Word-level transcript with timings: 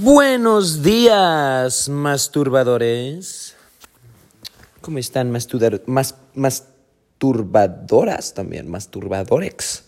Buenos 0.00 0.82
días, 0.82 1.90
masturbadores. 1.90 3.54
¿Cómo 4.80 4.96
están, 4.96 5.30
masturbadoras 6.34 8.32
también? 8.32 8.70
Masturbadorex. 8.70 9.84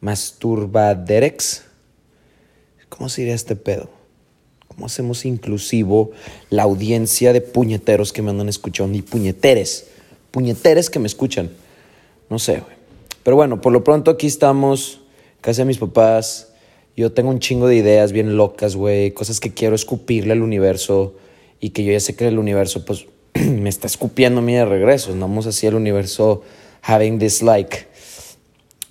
Masturbaderex. 0.00 1.62
¿Cómo 2.88 3.08
sería 3.08 3.34
este 3.34 3.54
pedo? 3.54 3.88
¿Cómo 4.66 4.86
hacemos 4.86 5.24
inclusivo 5.24 6.10
la 6.50 6.64
audiencia 6.64 7.32
de 7.32 7.40
puñeteros 7.40 8.12
que 8.12 8.22
me 8.22 8.30
andan 8.30 8.48
escuchando? 8.48 8.98
Y 8.98 9.02
puñeteres. 9.02 9.86
Puñeteres 10.32 10.90
que 10.90 10.98
me 10.98 11.06
escuchan. 11.06 11.50
No 12.28 12.40
sé, 12.40 12.54
güey. 12.54 12.76
Pero 13.22 13.36
bueno, 13.36 13.60
por 13.60 13.72
lo 13.72 13.84
pronto 13.84 14.10
aquí 14.10 14.26
estamos, 14.26 15.00
casa 15.40 15.62
de 15.62 15.66
mis 15.66 15.78
papás. 15.78 16.47
Yo 16.98 17.12
tengo 17.12 17.30
un 17.30 17.38
chingo 17.38 17.68
de 17.68 17.76
ideas 17.76 18.10
bien 18.10 18.36
locas, 18.36 18.74
güey. 18.74 19.12
Cosas 19.12 19.38
que 19.38 19.54
quiero 19.54 19.76
escupirle 19.76 20.32
al 20.32 20.42
universo. 20.42 21.14
Y 21.60 21.70
que 21.70 21.84
yo 21.84 21.92
ya 21.92 22.00
sé 22.00 22.16
que 22.16 22.26
el 22.26 22.40
universo, 22.40 22.84
pues, 22.84 23.06
me 23.34 23.68
está 23.68 23.86
escupiendo 23.86 24.40
a 24.40 24.42
mí 24.42 24.54
de 24.54 24.64
regreso. 24.64 25.12
Andamos 25.12 25.46
así 25.46 25.68
el 25.68 25.76
universo 25.76 26.42
having 26.82 27.20
this, 27.20 27.40
like, 27.40 27.86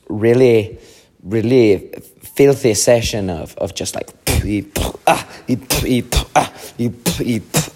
really, 0.08 0.80
really 1.22 1.92
filthy 2.34 2.76
session 2.76 3.30
of, 3.30 3.54
of 3.58 3.74
just 3.78 3.94
like, 3.94 4.14
y, 4.46 4.66
ah, 5.06 5.28
y, 5.46 5.58
y, 5.86 6.06
ah, 6.34 6.54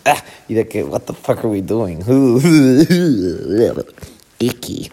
ah, 0.05 0.23
y 0.47 0.53
de 0.53 0.65
que, 0.65 0.85
what 0.85 1.01
the 1.01 1.13
fuck 1.13 1.39
are 1.39 1.49
we 1.49 1.59
doing? 1.59 1.99
Icky. 4.39 4.89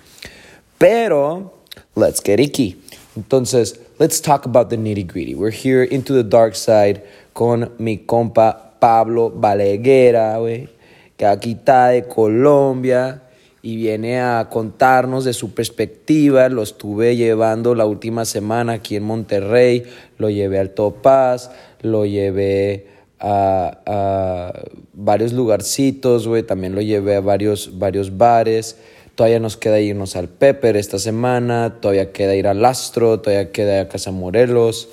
Pero, 0.78 1.52
let's 1.94 2.20
get 2.20 2.40
icky. 2.40 2.76
Entonces, 3.14 3.78
let's 3.98 4.20
talk 4.20 4.46
about 4.46 4.70
the 4.70 4.76
nitty 4.76 5.06
gritty. 5.06 5.34
We're 5.34 5.50
here 5.50 5.82
into 5.82 6.12
the 6.12 6.22
dark 6.22 6.54
side 6.54 7.02
con 7.34 7.72
mi 7.78 7.98
compa 7.98 8.78
Pablo 8.80 9.30
Baleguera, 9.30 10.38
güey, 10.38 10.68
que 11.16 11.26
aquí 11.26 11.52
está 11.52 11.88
de 11.88 12.06
Colombia 12.06 13.22
y 13.60 13.76
viene 13.76 14.20
a 14.20 14.48
contarnos 14.50 15.24
de 15.24 15.32
su 15.32 15.52
perspectiva. 15.52 16.48
Lo 16.48 16.62
estuve 16.62 17.16
llevando 17.16 17.74
la 17.74 17.86
última 17.86 18.24
semana 18.24 18.74
aquí 18.74 18.94
en 18.94 19.02
Monterrey, 19.02 19.84
lo 20.16 20.30
llevé 20.30 20.60
al 20.60 20.70
Topaz, 20.70 21.50
lo 21.82 22.06
llevé 22.06 22.86
a, 23.18 23.78
a 23.84 24.52
varios 24.92 25.32
lugarcitos, 25.32 26.28
güey, 26.28 26.44
también 26.44 26.76
lo 26.76 26.82
llevé 26.82 27.16
a 27.16 27.20
varios, 27.20 27.78
varios 27.78 28.16
bares. 28.16 28.76
Todavía 29.18 29.40
nos 29.40 29.56
queda 29.56 29.80
irnos 29.80 30.14
al 30.14 30.28
Pepper 30.28 30.76
esta 30.76 31.00
semana, 31.00 31.80
todavía 31.80 32.12
queda 32.12 32.36
ir 32.36 32.46
al 32.46 32.64
Astro, 32.64 33.18
todavía 33.18 33.50
queda 33.50 33.80
a 33.80 33.88
Casa 33.88 34.12
Morelos. 34.12 34.90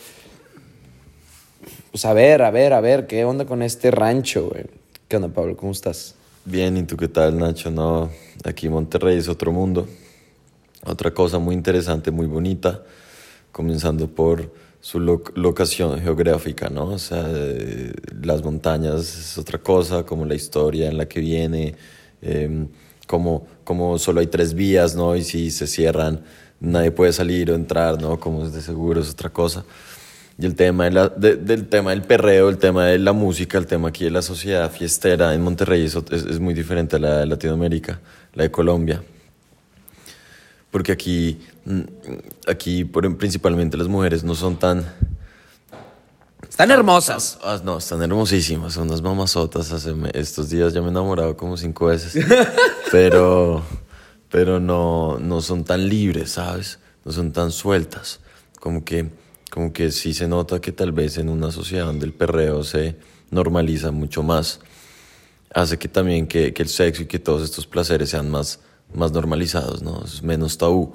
Pues 1.92 2.06
a 2.06 2.14
ver, 2.14 2.42
a 2.42 2.50
ver, 2.50 2.73
a 2.73 2.81
ver, 2.81 3.06
¿qué 3.06 3.23
onda 3.23 3.46
con 3.46 3.62
este 3.62 3.92
rancho, 3.92 4.50
güey? 4.50 4.66
¿Qué 5.08 5.18
onda, 5.18 5.28
Pablo? 5.28 5.56
¿Cómo 5.56 5.72
estás? 5.72 6.16
Bien, 6.44 6.76
¿y 6.76 6.81
tú 6.81 6.98
qué 6.98 7.08
tal, 7.08 7.38
Nacho? 7.38 7.70
No, 7.70 8.09
aquí 8.44 8.68
Monterrey 8.68 9.20
es 9.20 9.30
otro 9.30 9.52
mundo. 9.52 9.88
Otra 10.84 11.14
cosa 11.14 11.38
muy 11.38 11.53
interesante, 11.53 12.09
muy 12.09 12.26
bonita, 12.26 12.81
comenzando 13.52 14.08
por 14.08 14.52
su 14.81 15.00
lo 15.00 15.22
locación 15.36 16.02
geográfica, 16.02 16.70
¿no? 16.70 16.86
O 16.86 16.98
sea, 16.98 17.28
eh, 17.28 17.94
las 18.23 18.44
montañas 18.44 19.02
es 19.02 19.38
otra 19.38 19.59
cosa, 19.59 20.03
como 20.03 20.26
la 20.26 20.34
historia 20.34 20.90
en 20.90 20.98
la 20.98 21.08
que 21.08 21.20
viene, 21.20 21.76
eh, 22.23 22.66
como, 23.08 23.48
como 23.64 23.98
solo 24.00 24.20
hay 24.20 24.28
tres 24.28 24.53
vías, 24.53 24.95
¿no? 24.95 25.16
Y 25.16 25.23
si 25.23 25.52
se 25.52 25.67
cierran, 25.67 26.22
nadie 26.59 26.92
puede 26.92 27.14
salir 27.14 27.52
o 27.52 27.56
entrar, 27.56 28.02
¿no? 28.02 28.20
Como 28.20 28.45
es 28.45 28.53
de 28.53 28.62
seguro, 28.62 29.02
es 29.02 29.09
otra 29.09 29.30
cosa. 29.30 29.66
Y 30.38 30.45
el 30.45 30.56
tema 30.56 30.86
de 30.86 30.92
la, 30.92 31.09
de, 31.09 31.38
del 31.38 31.67
tema 31.67 31.92
del 31.92 32.02
perreo, 32.02 32.50
el 32.50 32.58
tema 32.58 32.88
de 32.88 33.00
la 33.00 33.14
música, 33.14 33.58
el 33.58 33.67
tema 33.67 33.89
aquí 33.89 34.03
de 34.03 34.12
la 34.12 34.22
sociedad 34.22 34.70
fiestera 34.70 35.34
en 35.34 35.42
Monterrey 35.42 35.86
es, 35.86 35.95
es, 36.12 36.39
muy 36.39 36.53
diferente 36.53 36.97
a 36.97 37.00
la 37.00 37.20
de 37.20 37.25
Latinoamérica, 37.25 38.02
la 38.34 38.44
de 38.44 38.52
Colombia. 38.52 39.02
Porque 40.72 40.91
aquí, 40.91 41.40
aquí 42.47 42.84
por, 42.84 43.18
principalmente 43.18 43.78
las 43.78 43.88
mujeres 43.88 44.24
no 44.24 44.35
son 44.35 44.58
tan... 44.58 44.85
Están 46.50 46.72
hermosas. 46.72 47.38
Ah, 47.44 47.59
no, 47.63 47.78
están 47.78 48.01
hermosísimas, 48.01 48.73
son 48.73 48.88
unas 48.88 49.01
mamazotas. 49.01 49.72
Hace, 49.72 49.94
estos 50.13 50.50
días 50.50 50.73
ya 50.73 50.81
me 50.81 50.88
he 50.88 50.91
enamorado 50.91 51.35
como 51.35 51.57
cinco 51.57 51.88
veces. 51.88 52.25
pero 52.91 53.63
pero 54.29 54.59
no, 54.59 55.17
no 55.19 55.41
son 55.41 55.63
tan 55.63 55.88
libres, 55.88 56.31
¿sabes? 56.31 56.79
No 57.03 57.11
son 57.11 57.31
tan 57.31 57.51
sueltas. 57.51 58.19
Como 58.59 58.84
que 58.84 59.09
como 59.51 59.72
que 59.72 59.91
sí 59.91 60.13
se 60.13 60.28
nota 60.28 60.59
que 60.59 60.73
tal 60.73 60.91
vez 60.91 61.17
en 61.17 61.29
una 61.29 61.50
sociedad 61.51 61.85
donde 61.85 62.05
el 62.05 62.13
perreo 62.13 62.63
se 62.66 62.97
normaliza 63.31 63.91
mucho 63.91 64.22
más, 64.22 64.59
hace 65.53 65.78
que 65.78 65.88
también 65.88 66.28
que, 66.28 66.53
que 66.53 66.63
el 66.63 66.67
sexo 66.67 67.03
y 67.03 67.05
que 67.05 67.19
todos 67.19 67.41
estos 67.41 67.66
placeres 67.66 68.09
sean 68.09 68.29
más, 68.29 68.59
más 68.94 69.13
normalizados, 69.13 69.81
¿no? 69.81 70.03
Es 70.03 70.22
menos 70.23 70.57
tabú. 70.57 70.94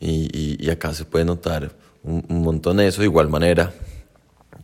Y, 0.00 0.28
y, 0.36 0.56
y 0.58 0.70
acá 0.70 0.92
se 0.94 1.04
puede 1.04 1.24
notar 1.24 1.76
un, 2.02 2.24
un, 2.28 2.42
montón 2.42 2.80
eso. 2.80 3.02
De 3.02 3.06
igual 3.06 3.28
manera, 3.28 3.72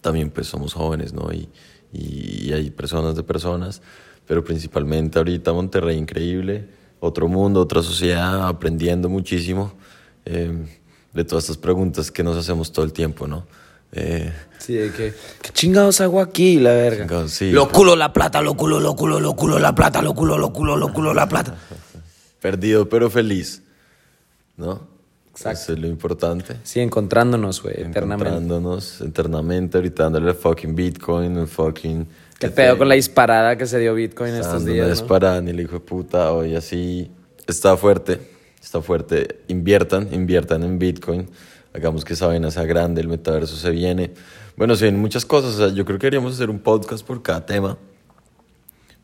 también 0.09 0.31
pues 0.31 0.47
somos 0.47 0.73
jóvenes, 0.73 1.13
¿no? 1.13 1.31
Y, 1.31 1.51
y, 1.93 2.51
hay 2.55 2.71
personas 2.71 3.15
de 3.15 3.23
personas, 3.23 3.83
pero 4.27 4.43
principalmente 4.43 5.19
ahorita 5.19 5.53
Monterrey 5.53 5.99
increíble, 5.99 6.67
otro 6.99 7.29
mundo, 7.29 7.61
otra 7.61 7.83
sociedad, 7.83 8.49
aprendiendo 8.49 9.11
muchísimo. 9.11 9.75
Eh, 10.25 10.67
de 11.13 11.25
todas 11.25 11.45
estas 11.45 11.59
preguntas 11.59 12.11
que 12.11 12.23
nos 12.23 12.39
hacemos 12.39 12.73
todo 12.73 12.87
el 12.87 12.93
tiempo, 12.95 13.27
¿no? 13.27 13.47
Eh, 13.93 14.33
sí, 14.59 14.75
de 14.75 14.93
que, 14.93 15.13
¿qué 15.43 15.51
chingados 15.53 16.01
hago 16.01 16.23
aquí, 16.23 16.59
la 16.59 16.73
verga? 16.73 17.05
Chingados, 17.05 17.33
sí, 17.33 17.51
lo 17.51 17.69
culo 17.69 17.95
la 17.95 18.13
plata, 18.13 18.41
lo 18.41 18.55
culo, 18.55 18.81
lo 18.81 18.97
culo, 18.97 19.21
lo 19.21 19.37
culo 19.37 19.59
la 19.59 19.75
plata, 19.75 20.01
lo 20.01 20.15
culo, 20.15 20.39
lo 20.39 20.55
culo, 20.55 20.77
lo 20.77 20.91
culo 20.91 21.13
la 21.13 21.29
plata. 21.29 21.55
Perdido 22.41 22.89
pero 22.89 23.11
feliz, 23.11 23.63
¿no? 24.57 24.89
Exacto. 25.39 25.61
Eso 25.63 25.73
es 25.73 25.79
lo 25.79 25.87
importante. 25.87 26.57
Sí, 26.65 26.81
encontrándonos, 26.81 27.63
güey, 27.63 27.75
eternamente. 27.75 28.29
Encontrándonos 28.29 29.01
eternamente, 29.01 29.79
ahorita 29.79 30.03
dándole 30.05 30.31
el 30.31 30.37
fucking 30.37 30.75
Bitcoin, 30.75 31.37
el 31.37 31.47
fucking... 31.47 32.07
Qué 32.39 32.49
pedo 32.51 32.79
con 32.79 32.89
la 32.89 32.95
disparada 32.95 33.57
que 33.57 33.67
se 33.67 33.79
dio 33.79 33.95
Bitcoin 33.95 34.35
estos 34.35 34.65
días, 34.65 34.87
¿no? 34.87 34.93
disparada, 34.93 35.41
ni 35.41 35.51
el 35.51 35.61
hijo 35.61 35.73
de 35.73 35.81
puta, 35.81 36.33
hoy 36.33 36.55
así 36.55 37.11
está 37.47 37.77
fuerte 37.77 38.39
está 38.69 38.83
fuerte. 38.83 39.41
Inviertan, 39.49 40.13
inviertan 40.13 40.63
en 40.63 40.79
Bitcoin. 40.79 41.29
Hagamos 41.75 42.05
que 42.05 42.15
esa 42.15 42.27
vaina 42.27 42.51
sea 42.51 42.65
grande, 42.65 43.01
el 43.01 43.09
metaverso 43.09 43.57
se 43.57 43.71
viene. 43.71 44.13
Bueno, 44.57 44.77
se 44.77 44.85
vienen 44.85 45.01
muchas 45.01 45.25
cosas. 45.25 45.55
O 45.55 45.59
sea, 45.59 45.69
yo 45.69 45.85
creo 45.85 45.99
que 45.99 46.07
queríamos 46.07 46.35
hacer 46.35 46.51
un 46.51 46.59
podcast 46.59 47.07
por 47.07 47.23
cada 47.23 47.45
tema. 47.47 47.79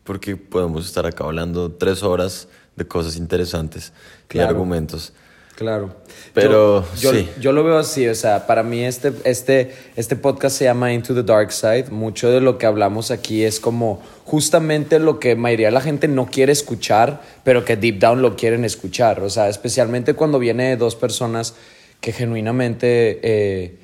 Porque 0.03 0.37
podemos 0.37 0.87
estar 0.87 1.07
acá 1.07 1.25
hablando 1.25 1.73
tres 1.73 2.03
horas 2.03 2.49
de 2.77 2.87
cosas 2.87 3.17
interesantes 3.17 3.93
claro. 4.29 4.49
y 4.49 4.51
argumentos. 4.51 5.15
Claro. 5.57 5.95
Pero 6.33 6.85
yo, 6.97 7.13
yo, 7.13 7.13
sí. 7.13 7.29
yo, 7.41 7.53
lo 7.53 7.63
veo 7.63 7.79
así, 7.79 8.09
o 8.09 8.15
sea, 8.15 8.47
para 8.47 8.65
mí 8.65 8.83
este, 8.83 9.13
este, 9.25 9.73
este 9.95 10.17
podcast 10.17 10.57
se 10.57 10.65
llama 10.65 10.93
Into 10.93 11.15
the 11.15 11.23
Dark 11.23 11.53
Side. 11.53 11.91
Mucho 11.91 12.31
de 12.31 12.41
lo 12.41 12.59
que 12.59 12.67
hablamos 12.67 13.13
aquí 13.13 13.45
es 13.45 13.61
como 13.61 14.03
justamente 14.25 14.99
lo 14.99 15.21
que 15.21 15.37
mayoría 15.37 15.69
de 15.69 15.73
la 15.73 15.81
gente 15.81 16.09
no 16.09 16.27
quiere 16.27 16.53
escuchar, 16.53 17.23
pero 17.45 17.65
que 17.65 17.77
deep 17.77 18.01
down 18.01 18.21
lo 18.21 18.35
quieren 18.35 18.65
escuchar. 18.65 19.21
O 19.21 19.31
sea, 19.31 19.49
especialmente 19.49 20.15
cuando 20.15 20.41
viene 20.41 20.71
de 20.71 20.77
dos 20.77 20.97
personas 20.97 21.55
que 22.01 22.13
genuinamente 22.13 23.21
eh, 23.23 23.79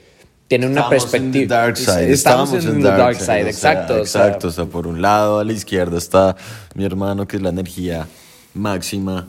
tienen 0.49 0.73
una 0.73 0.81
Estamos 0.81 1.05
perspectiva. 1.05 1.43
En 1.43 1.49
the 1.49 1.55
dark 1.55 1.77
side. 1.77 2.13
Estamos, 2.13 2.53
en, 2.53 2.83
the 2.83 2.89
dark, 2.89 3.15
side, 3.15 3.45
o 3.45 3.47
exacto. 3.47 4.05
Sea, 4.05 4.27
exacto, 4.27 4.49
o 4.49 4.51
sea, 4.51 4.65
por 4.65 4.89
un 4.89 5.01
lado 5.01 5.39
a 5.39 5.45
la 5.45 5.53
izquierda 5.53 5.97
está 5.97 6.35
mi 6.75 6.85
hermano, 6.85 7.29
que 7.29 7.37
es 7.37 7.43
la 7.43 7.51
energía 7.51 8.09
máxima, 8.55 9.29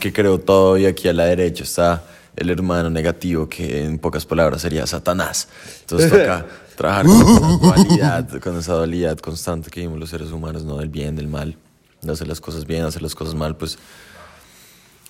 que 0.00 0.12
creó 0.12 0.38
todo, 0.38 0.76
y 0.78 0.86
aquí 0.86 1.08
a 1.08 1.12
la 1.12 1.26
derecha 1.26 1.64
está 1.64 2.04
el 2.36 2.50
hermano 2.50 2.90
negativo, 2.90 3.48
que 3.48 3.84
en 3.84 3.98
pocas 3.98 4.26
palabras 4.26 4.62
sería 4.62 4.86
Satanás. 4.86 5.48
Entonces 5.80 6.10
toca 6.10 6.46
trabajar 6.76 7.06
con 7.06 7.60
dualidad, 7.60 8.40
con 8.40 8.58
esa 8.58 8.74
dualidad 8.74 9.18
constante 9.18 9.70
que 9.70 9.80
vivimos 9.80 9.98
los 9.98 10.10
seres 10.10 10.30
humanos, 10.30 10.64
¿no? 10.64 10.76
Del 10.76 10.90
bien, 10.90 11.16
del 11.16 11.28
mal, 11.28 11.56
de 12.02 12.12
hacer 12.12 12.28
las 12.28 12.40
cosas 12.40 12.66
bien, 12.66 12.84
hacer 12.84 13.02
las 13.02 13.14
cosas 13.14 13.34
mal, 13.34 13.56
pues 13.56 13.78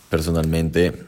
personalmente 0.08 1.04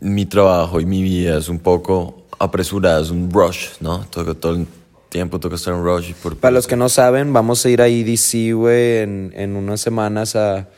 mi 0.00 0.26
trabajo 0.26 0.80
y 0.80 0.86
mi 0.86 1.02
vida 1.02 1.38
es 1.38 1.48
un 1.48 1.60
poco 1.60 2.26
apresurada, 2.38 3.00
es 3.00 3.10
un 3.10 3.30
rush, 3.30 3.68
¿no? 3.80 4.04
Todo, 4.10 4.34
todo 4.34 4.56
el 4.56 4.66
tiempo 5.08 5.38
toca 5.38 5.54
estar 5.54 5.74
en 5.74 5.84
rush. 5.84 6.14
Por, 6.14 6.36
Para 6.36 6.52
los 6.52 6.66
que 6.66 6.74
no 6.74 6.88
saben, 6.88 7.32
vamos 7.32 7.64
a 7.64 7.70
ir 7.70 7.80
a 7.80 7.86
EDC, 7.86 8.54
güey, 8.54 8.98
en, 8.98 9.32
en 9.36 9.54
unas 9.54 9.80
semanas 9.80 10.34
a... 10.34 10.68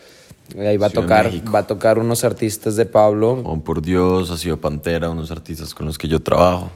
Ahí 0.58 0.76
va 0.76 0.86
a 0.86 0.90
tocar, 0.90 1.30
va 1.52 1.60
a 1.60 1.66
tocar 1.66 1.98
unos 1.98 2.22
artistas 2.22 2.76
de 2.76 2.86
Pablo. 2.86 3.42
Oh, 3.44 3.58
por 3.60 3.82
Dios, 3.82 4.30
ha 4.30 4.36
sido 4.36 4.60
Pantera, 4.60 5.10
unos 5.10 5.30
artistas 5.30 5.74
con 5.74 5.86
los 5.86 5.98
que 5.98 6.06
yo 6.06 6.20
trabajo. 6.20 6.70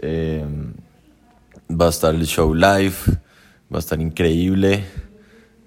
Eh, 0.00 0.44
va 1.70 1.86
a 1.86 1.90
estar 1.90 2.14
el 2.14 2.26
show 2.26 2.54
live, 2.54 2.94
va 3.72 3.76
a 3.76 3.78
estar 3.78 4.00
increíble. 4.00 4.84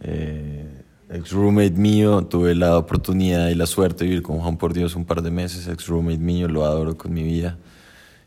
Eh, 0.01 0.83
ex 1.09 1.31
roommate 1.31 1.71
mío, 1.71 2.25
tuve 2.25 2.55
la 2.55 2.77
oportunidad 2.77 3.49
y 3.49 3.55
la 3.55 3.65
suerte 3.65 4.03
de 4.03 4.09
vivir 4.09 4.23
con 4.23 4.39
Juan 4.39 4.57
por 4.57 4.73
Dios 4.73 4.95
un 4.95 5.05
par 5.05 5.21
de 5.21 5.31
meses. 5.31 5.67
Ex 5.67 5.87
roommate 5.87 6.17
mío, 6.17 6.47
lo 6.47 6.65
adoro 6.65 6.97
con 6.97 7.13
mi 7.13 7.23
vida. 7.23 7.57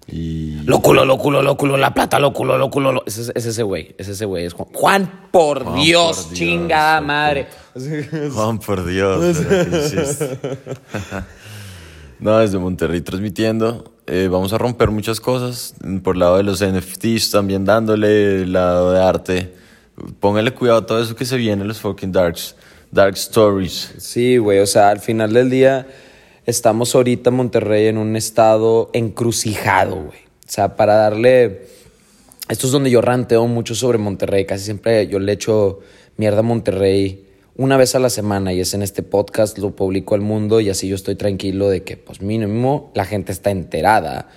Y 0.06 0.56
Lóculo, 0.64 1.04
lóculo, 1.06 1.42
lóculo, 1.42 1.76
la 1.78 1.94
plata, 1.94 2.18
lóculo, 2.18 2.58
lóculo. 2.58 2.92
lo- 2.92 3.02
Es, 3.06 3.16
es 3.34 3.46
ese 3.46 3.62
güey, 3.62 3.94
es 3.98 4.08
ese 4.08 4.24
güey. 4.26 4.44
Es 4.44 4.52
Juan. 4.52 4.68
Juan, 4.72 5.28
por 5.30 5.64
Juan, 5.64 5.80
Dios, 5.80 6.16
por 6.16 6.24
Dios, 6.26 6.38
chingada 6.38 7.00
madre. 7.00 7.46
Juan, 8.34 8.58
por 8.58 8.84
Dios. 8.84 9.36
no, 12.20 12.38
desde 12.38 12.58
Monterrey 12.58 13.00
transmitiendo. 13.00 13.92
Eh, 14.06 14.28
vamos 14.30 14.52
a 14.52 14.58
romper 14.58 14.90
muchas 14.90 15.20
cosas. 15.20 15.74
Por 16.02 16.16
el 16.16 16.20
lado 16.20 16.36
de 16.36 16.42
los 16.42 16.62
NFTs, 16.62 17.30
también 17.30 17.64
dándole 17.64 18.42
el 18.42 18.52
lado 18.52 18.92
de 18.92 19.02
arte. 19.02 19.54
Póngale 20.20 20.52
cuidado 20.52 20.80
a 20.80 20.86
todo 20.86 21.02
eso 21.02 21.14
que 21.16 21.24
se 21.24 21.36
viene, 21.36 21.64
los 21.64 21.80
fucking 21.80 22.12
darks. 22.12 22.56
Dark 22.90 23.14
stories. 23.14 23.94
Sí, 23.98 24.36
güey, 24.36 24.58
o 24.60 24.66
sea, 24.66 24.90
al 24.90 25.00
final 25.00 25.32
del 25.32 25.50
día 25.50 25.86
estamos 26.46 26.94
ahorita 26.94 27.30
en 27.30 27.36
Monterrey 27.36 27.86
en 27.86 27.98
un 27.98 28.16
estado 28.16 28.90
encrucijado, 28.92 29.96
güey. 29.96 30.18
O 30.46 30.50
sea, 30.50 30.76
para 30.76 30.94
darle... 30.94 31.66
Esto 32.48 32.66
es 32.66 32.72
donde 32.72 32.90
yo 32.90 33.00
ranteo 33.00 33.46
mucho 33.46 33.74
sobre 33.74 33.96
Monterrey. 33.96 34.44
Casi 34.44 34.64
siempre 34.64 35.06
yo 35.06 35.18
le 35.18 35.32
echo 35.32 35.80
mierda 36.16 36.40
a 36.40 36.42
Monterrey 36.42 37.24
una 37.56 37.76
vez 37.76 37.94
a 37.94 38.00
la 38.00 38.10
semana 38.10 38.52
y 38.52 38.60
es 38.60 38.74
en 38.74 38.82
este 38.82 39.02
podcast, 39.02 39.58
lo 39.58 39.76
publico 39.76 40.14
al 40.14 40.20
mundo 40.20 40.60
y 40.60 40.70
así 40.70 40.88
yo 40.88 40.96
estoy 40.96 41.14
tranquilo 41.14 41.68
de 41.68 41.84
que, 41.84 41.96
pues 41.96 42.20
mínimo, 42.20 42.90
la 42.94 43.04
gente 43.04 43.30
está 43.30 43.50
enterada 43.50 44.28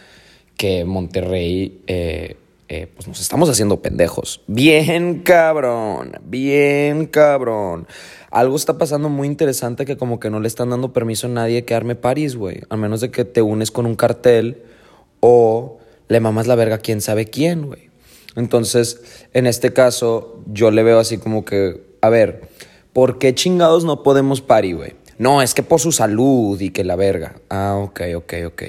que 0.56 0.86
Monterrey, 0.86 1.82
eh, 1.88 2.38
eh, 2.70 2.88
pues 2.94 3.08
nos 3.08 3.22
estamos 3.22 3.50
haciendo 3.50 3.82
pendejos. 3.82 4.42
Bien 4.48 5.22
cabrón, 5.24 6.14
bien 6.24 7.06
cabrón. 7.06 7.88
Algo 8.30 8.58
está 8.58 8.78
pasando 8.78 9.08
muy 9.08 9.28
interesante 9.28 9.86
que 9.86 9.96
como 9.96 10.20
que 10.20 10.30
no 10.30 10.40
le 10.40 10.48
están 10.48 10.70
dando 10.70 10.92
permiso 10.92 11.28
a 11.28 11.30
nadie 11.30 11.64
que 11.64 11.76
arme 11.76 11.96
París, 11.96 12.36
güey. 12.36 12.62
A 12.70 12.76
menos 12.76 13.00
de 13.00 13.10
que 13.10 13.24
te 13.24 13.42
unes 13.42 13.72
con 13.72 13.86
un 13.86 13.96
cartel 13.96 14.64
o 15.22 15.78
le 16.10 16.20
mamas 16.20 16.48
la 16.48 16.56
verga 16.56 16.76
a 16.76 16.80
quién 16.80 17.00
sabe 17.02 17.26
quién, 17.26 17.68
güey. 17.68 17.90
Entonces, 18.36 19.02
en 19.34 19.48
este 19.48 19.74
caso, 19.74 20.44
yo 20.46 20.70
le 20.70 20.84
veo 20.84 21.00
así 21.00 21.18
como 21.18 21.46
que, 21.46 21.82
a 22.02 22.10
ver, 22.10 22.50
¿por 22.94 23.18
qué 23.18 23.34
chingados 23.34 23.84
no 23.86 24.04
podemos 24.04 24.42
party, 24.42 24.74
güey? 24.74 24.96
No, 25.18 25.42
es 25.42 25.54
que 25.54 25.64
por 25.64 25.80
su 25.80 25.92
salud 25.92 26.60
y 26.62 26.70
que 26.70 26.84
la 26.84 26.96
verga. 26.96 27.38
Ah, 27.50 27.76
ok, 27.82 28.02
ok, 28.16 28.34
ok. 28.46 28.64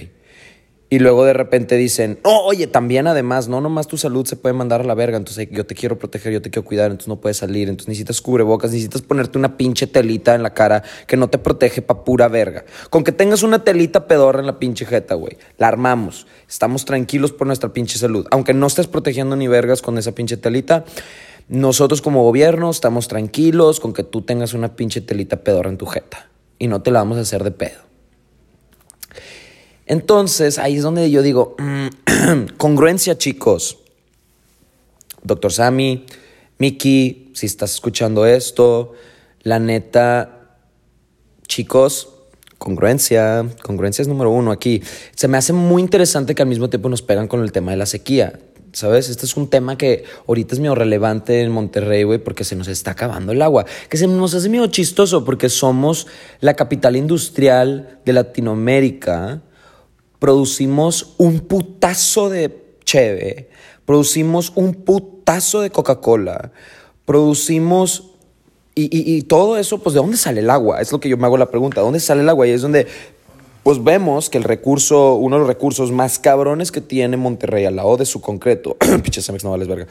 Y 0.91 1.01
luego 1.01 1.25
de 1.27 1.35
repente 1.35 1.77
dicen, 1.77 2.19
no, 2.25 2.41
oye, 2.45 2.67
también 2.67 3.07
además, 3.07 3.49
no 3.49 3.61
nomás 3.61 3.87
tu 3.87 3.99
salud 3.99 4.25
se 4.27 4.37
puede 4.37 4.55
mandar 4.55 4.81
a 4.81 4.85
la 4.85 4.95
verga, 4.95 5.19
entonces 5.19 5.47
yo 5.51 5.67
te 5.67 5.75
quiero 5.75 5.99
proteger, 5.99 6.33
yo 6.33 6.41
te 6.41 6.51
quiero 6.51 6.67
cuidar, 6.67 6.91
entonces 6.91 7.09
no 7.09 7.21
puedes 7.21 7.37
salir, 7.37 7.69
entonces 7.69 7.89
necesitas 7.89 8.23
cubrebocas, 8.23 8.71
necesitas 8.71 9.03
ponerte 9.03 9.37
una 9.37 9.59
pinche 9.59 9.87
telita 9.87 10.35
en 10.35 10.43
la 10.43 10.55
cara 10.55 10.83
que 11.07 11.19
no 11.19 11.29
te 11.29 11.37
protege 11.37 11.83
pa' 11.83 12.05
pura 12.05 12.29
verga. 12.29 12.65
Con 12.89 13.05
que 13.05 13.13
tengas 13.13 13.43
una 13.43 13.65
telita 13.65 14.07
pedorra 14.07 14.41
en 14.41 14.47
la 14.47 14.59
pinche 14.59 14.87
jeta, 14.87 15.15
güey, 15.15 15.37
la 15.59 15.69
armamos, 15.69 16.27
estamos 16.49 16.87
tranquilos 16.87 17.33
por 17.33 17.47
nuestra 17.47 17.71
pinche 17.75 17.99
salud. 17.99 18.27
Aunque 18.31 18.55
no 18.55 18.67
estés 18.67 18.87
protegiendo 18.87 19.37
ni 19.37 19.47
vergas 19.47 19.83
con 19.83 19.99
esa 19.99 20.13
pinche 20.13 20.39
telita, 20.39 20.87
nosotros 21.49 22.01
como 22.01 22.23
gobierno 22.23 22.71
estamos 22.71 23.09
tranquilos 23.09 23.81
con 23.81 23.93
que 23.93 24.05
tú 24.05 24.23
tengas 24.23 24.55
una 24.55 24.75
pinche 24.75 25.03
telita 25.03 25.37
pedorra 25.37 25.69
en 25.69 25.77
tu 25.77 25.85
jeta 25.85 26.31
y 26.59 26.69
no 26.69 26.81
te 26.81 26.91
la 26.91 27.01
vamos 27.01 27.19
a 27.19 27.23
hacer 27.23 27.45
de 27.45 27.51
pedo. 27.51 27.88
Entonces, 29.89 30.59
ahí 30.59 30.77
es 30.77 30.83
donde 30.83 31.11
yo 31.11 31.23
digo, 31.23 31.57
mm, 31.59 32.55
congruencia, 32.57 33.17
chicos. 33.17 33.79
Doctor 35.23 35.53
Sammy, 35.53 36.05
Miki, 36.59 37.33
si 37.35 37.47
estás 37.47 37.73
escuchando 37.73 38.27
esto, 38.27 38.93
la 39.43 39.59
neta, 39.59 40.59
chicos, 41.47 42.11
congruencia, 42.59 43.47
congruencia 43.63 44.03
es 44.03 44.09
número 44.09 44.31
uno 44.31 44.53
aquí. 44.53 44.83
Se 45.15 45.27
me 45.27 45.39
hace 45.39 45.55
muy 45.55 45.81
interesante 45.81 46.35
que 46.35 46.43
al 46.43 46.49
mismo 46.49 46.69
tiempo 46.69 46.91
nos 46.91 47.01
pegan 47.01 47.27
con 47.27 47.43
el 47.43 47.51
tema 47.51 47.71
de 47.71 47.79
la 47.79 47.87
sequía. 47.87 48.39
¿Sabes? 48.73 49.09
Este 49.09 49.25
es 49.25 49.35
un 49.39 49.49
tema 49.49 49.79
que 49.79 50.05
ahorita 50.27 50.55
es 50.55 50.61
medio 50.61 50.75
relevante 50.75 51.41
en 51.41 51.51
Monterrey, 51.51 52.03
güey, 52.03 52.19
porque 52.19 52.45
se 52.45 52.55
nos 52.55 52.69
está 52.69 52.91
acabando 52.91 53.33
el 53.33 53.41
agua. 53.41 53.65
Que 53.89 53.97
se 53.97 54.07
nos 54.07 54.35
hace 54.35 54.51
medio 54.51 54.67
chistoso 54.67 55.25
porque 55.25 55.49
somos 55.49 56.07
la 56.41 56.55
capital 56.55 56.95
industrial 56.95 58.01
de 58.05 58.13
Latinoamérica 58.13 59.41
producimos 60.19 61.15
un 61.19 61.41
putazo 61.41 62.29
de 62.31 62.65
cheve, 62.85 63.49
producimos 63.85 64.53
un 64.55 64.75
putazo 64.75 65.61
de 65.61 65.71
Coca-Cola, 65.71 66.53
producimos... 67.05 68.11
Y, 68.75 68.85
y- 68.97 69.17
y 69.17 69.23
todo 69.23 69.57
eso, 69.57 69.83
pues, 69.83 69.95
¿de 69.95 70.01
dónde 70.01 70.17
sale 70.17 70.39
el 70.41 70.51
agua? 70.51 70.81
Es 70.81 70.93
lo 70.93 71.01
que 71.01 71.09
yo 71.09 71.17
me 71.17 71.27
hago 71.27 71.37
la 71.37 71.51
pregunta. 71.51 71.81
¿De 71.81 71.85
dónde 71.85 71.99
sale 71.99 72.21
el 72.23 72.29
agua? 72.29 72.47
Y 72.47 72.51
es 72.53 72.63
donde, 72.63 72.87
pues, 73.65 73.83
vemos 73.83 74.31
que 74.31 74.39
el 74.39 74.45
recurso, 74.45 75.15
uno 75.17 75.35
de 75.35 75.41
los 75.41 75.49
recursos 75.49 75.91
más 75.91 76.21
cabrones 76.21 76.71
que 76.71 76.81
tiene 76.81 77.17
Monterrey 77.17 77.65
al 77.65 77.75
lado 77.75 77.97
de 77.97 78.07
su 78.07 78.21
concreto, 78.21 78.77
pinche 79.03 79.21
no 79.43 79.51
vales 79.51 79.67
verga, 79.67 79.89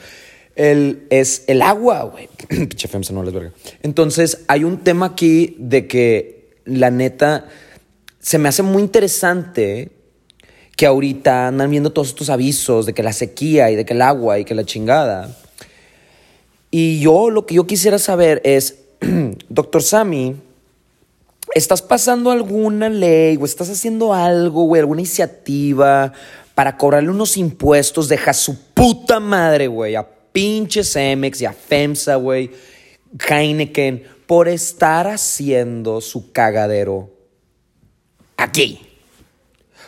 el, 0.55 1.05
es 1.09 1.43
el 1.47 1.61
agua, 1.63 2.03
güey. 2.03 2.29
pinche 2.47 2.87
FEMSA 2.87 3.11
no 3.11 3.19
vales 3.19 3.33
verga. 3.33 3.51
Entonces, 3.83 4.45
hay 4.47 4.63
un 4.63 4.77
tema 4.77 5.07
aquí 5.07 5.57
de 5.59 5.85
que, 5.85 6.61
la 6.63 6.89
neta, 6.89 7.49
se 8.19 8.37
me 8.37 8.47
hace 8.47 8.63
muy 8.63 8.81
interesante 8.81 9.91
que 10.77 10.85
ahorita 10.85 11.47
andan 11.47 11.71
viendo 11.71 11.91
todos 11.91 12.09
estos 12.09 12.29
avisos 12.29 12.85
de 12.85 12.93
que 12.93 13.01
la 13.01 13.11
sequía 13.11 13.71
y 13.71 13.75
de 13.75 13.83
que 13.83 13.93
el 13.93 14.01
agua 14.03 14.37
y 14.37 14.45
que 14.45 14.53
la 14.53 14.63
chingada. 14.63 15.35
Y 16.69 16.99
yo 16.99 17.31
lo 17.31 17.47
que 17.47 17.55
yo 17.55 17.65
quisiera 17.65 17.97
saber 17.97 18.41
es, 18.45 18.83
doctor 19.49 19.81
Sammy, 19.81 20.35
¿estás 21.55 21.81
pasando 21.81 22.29
alguna 22.29 22.89
ley 22.89 23.37
o 23.41 23.45
estás 23.45 23.71
haciendo 23.71 24.13
algo, 24.13 24.65
güey, 24.65 24.81
alguna 24.81 25.01
iniciativa 25.01 26.13
para 26.53 26.77
cobrarle 26.77 27.09
unos 27.09 27.37
impuestos? 27.37 28.07
Deja 28.07 28.31
su 28.35 28.55
puta 28.75 29.19
madre, 29.19 29.65
güey, 29.65 29.95
a 29.95 30.07
pinche 30.31 30.83
Cemex 30.83 31.41
y 31.41 31.45
a 31.45 31.53
FEMSA, 31.53 32.17
güey, 32.17 32.51
Heineken, 33.27 34.03
por 34.27 34.47
estar 34.47 35.07
haciendo 35.07 36.01
su 36.01 36.31
cagadero 36.31 37.09
aquí. 38.35 38.86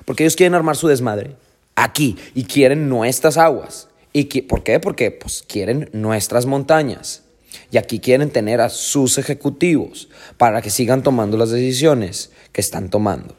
Porque 0.10 0.24
ellos 0.24 0.36
quieren 0.36 0.56
armar 0.56 0.76
su 0.76 0.88
desmadre 0.88 1.36
aquí 1.76 2.18
y 2.34 2.46
quieren 2.46 2.90
nuestras 2.90 3.38
aguas. 3.38 3.90
¿Y 4.12 4.24
por 4.42 4.64
qué? 4.64 4.80
Porque 4.80 5.12
pues, 5.12 5.44
quieren 5.48 5.88
nuestras 5.94 6.48
montañas. 6.48 7.26
Y 7.70 7.78
aquí 7.78 8.00
quieren 8.00 8.32
tener 8.32 8.60
a 8.60 8.70
sus 8.70 9.20
ejecutivos 9.20 10.10
para 10.38 10.64
que 10.64 10.72
sigan 10.72 11.04
tomando 11.04 11.38
las 11.38 11.52
decisiones 11.52 12.32
que 12.52 12.60
están 12.60 12.90
tomando. 12.90 13.36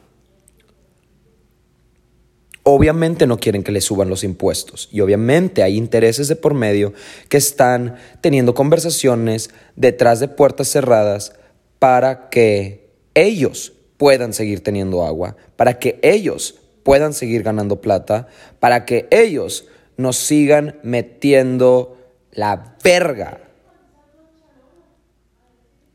Obviamente 2.63 3.27
no 3.27 3.37
quieren 3.37 3.63
que 3.63 3.73
les 3.73 3.83
suban 3.83 4.07
los 4.07 4.23
impuestos 4.23 4.87
y 4.93 5.01
obviamente 5.01 5.63
hay 5.63 5.75
intereses 5.75 6.29
de 6.29 6.37
por 6.37 6.53
medio 6.53 6.93
que 7.27 7.35
están 7.35 7.97
teniendo 8.21 8.53
conversaciones 8.53 9.49
detrás 9.75 10.21
de 10.21 10.29
puertas 10.29 10.69
cerradas 10.69 11.33
para 11.79 12.29
que 12.29 12.93
ellos 13.13 13.73
puedan 13.97 14.33
seguir 14.33 14.63
teniendo 14.63 15.05
agua, 15.05 15.35
para 15.57 15.77
que 15.77 15.99
ellos 16.01 16.60
puedan 16.83 17.13
seguir 17.13 17.43
ganando 17.43 17.81
plata, 17.81 18.27
para 18.59 18.85
que 18.85 19.07
ellos 19.11 19.67
nos 19.97 20.17
sigan 20.17 20.79
metiendo 20.83 21.97
la 22.31 22.75
verga 22.83 23.41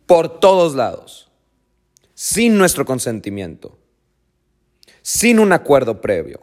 por 0.06 0.40
todos 0.40 0.74
lados, 0.74 1.30
sin 2.14 2.56
nuestro 2.58 2.84
consentimiento, 2.84 3.78
sin 5.02 5.38
un 5.38 5.52
acuerdo 5.52 6.00
previo. 6.00 6.40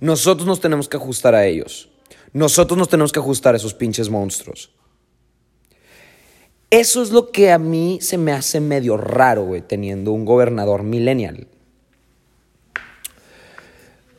Nosotros 0.00 0.46
nos 0.46 0.60
tenemos 0.60 0.88
que 0.88 0.96
ajustar 0.96 1.34
a 1.34 1.46
ellos. 1.46 1.90
Nosotros 2.32 2.78
nos 2.78 2.88
tenemos 2.88 3.12
que 3.12 3.20
ajustar 3.20 3.54
a 3.54 3.56
esos 3.56 3.74
pinches 3.74 4.10
monstruos. 4.10 4.72
Eso 6.70 7.02
es 7.02 7.10
lo 7.10 7.30
que 7.30 7.50
a 7.50 7.58
mí 7.58 7.98
se 8.02 8.18
me 8.18 8.32
hace 8.32 8.60
medio 8.60 8.96
raro, 8.96 9.50
teniendo 9.66 10.12
un 10.12 10.24
gobernador 10.24 10.82
millennial. 10.82 11.48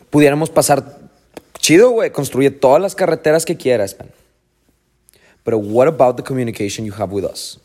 Pudiéramos 0.10 0.50
pasar 0.50 1.00
chido, 1.60 1.92
güey, 1.92 2.12
construye 2.12 2.52
todas 2.52 2.82
las 2.82 2.96
carreteras 2.96 3.46
que 3.46 3.58
quieras, 3.58 3.96
man. 4.00 4.10
Pero 5.44 5.58
what 5.58 5.88
about 5.88 6.16
the 6.16 6.24
communication 6.24 6.86
you 6.86 6.94
have 6.98 7.14
with 7.14 7.26
us? 7.26 7.60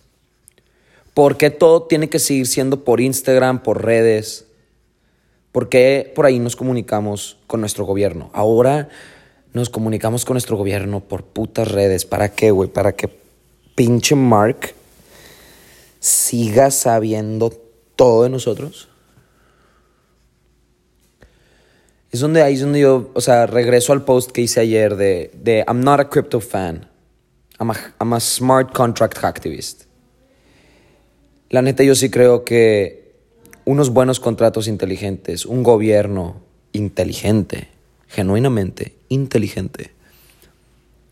¿Por 1.15 1.37
qué 1.37 1.51
todo 1.51 1.85
tiene 1.85 2.09
que 2.09 2.19
seguir 2.19 2.47
siendo 2.47 2.83
por 2.85 3.01
Instagram, 3.01 3.63
por 3.63 3.85
redes? 3.85 4.47
¿Por 5.53 5.69
qué 5.69 6.13
por 6.15 6.27
ahí 6.27 6.39
nos 6.39 6.57
comunicamos 6.57 7.37
con 7.47 7.61
nuestro 7.61 7.85
gobierno? 7.85 8.31
Ahora 8.33 8.89
nos 9.53 9.71
comunicamos 9.71 10.25
con 10.25 10.35
nuestro 10.35 10.57
gobierno 10.57 11.01
por 11.01 11.23
putas 11.23 11.71
redes. 11.71 12.05
¿Para 12.05 12.31
qué, 12.31 12.51
güey? 12.51 12.69
¿Para 12.69 12.93
que 12.93 13.09
pinche 13.77 14.17
Mark 14.17 14.75
siga 16.01 16.73
sabiendo 16.73 17.53
todo 17.95 18.25
de 18.25 18.31
nosotros? 18.31 18.89
Es 22.14 22.21
donde 22.21 22.49
es 22.49 22.61
donde 22.61 22.78
yo, 22.78 23.11
o 23.12 23.21
sea, 23.21 23.44
regreso 23.47 23.92
al 23.92 24.04
post 24.04 24.30
que 24.30 24.42
hice 24.42 24.61
ayer 24.61 24.94
de, 24.94 25.33
de 25.35 25.64
I'm 25.66 25.80
not 25.80 25.99
a 25.99 26.09
crypto 26.09 26.40
fan. 26.40 26.88
I'm 27.59 27.73
a, 27.73 27.75
I'm 28.00 28.12
a 28.12 28.21
smart 28.21 28.73
contract 28.73 29.18
activist. 29.25 29.87
La 31.50 31.61
neta, 31.61 31.83
yo 31.83 31.97
sí 31.97 32.11
creo 32.11 32.44
que 32.44 33.16
unos 33.64 33.90
buenos 33.90 34.21
contratos 34.21 34.68
inteligentes, 34.68 35.44
un 35.44 35.64
gobierno 35.64 36.40
inteligente, 36.71 37.66
genuinamente 38.06 38.94
inteligente. 39.09 39.90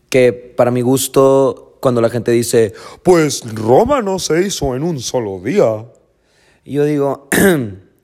Que 0.07 0.31
para 0.31 0.71
mi 0.71 0.79
gusto, 0.79 1.79
cuando 1.81 1.99
la 1.99 2.09
gente 2.09 2.31
dice, 2.31 2.73
pues 3.03 3.43
Roma 3.53 4.01
no 4.01 4.19
se 4.19 4.41
hizo 4.47 4.73
en 4.73 4.83
un 4.83 5.01
solo 5.01 5.41
día. 5.41 5.85
Yo 6.63 6.85
digo, 6.85 7.27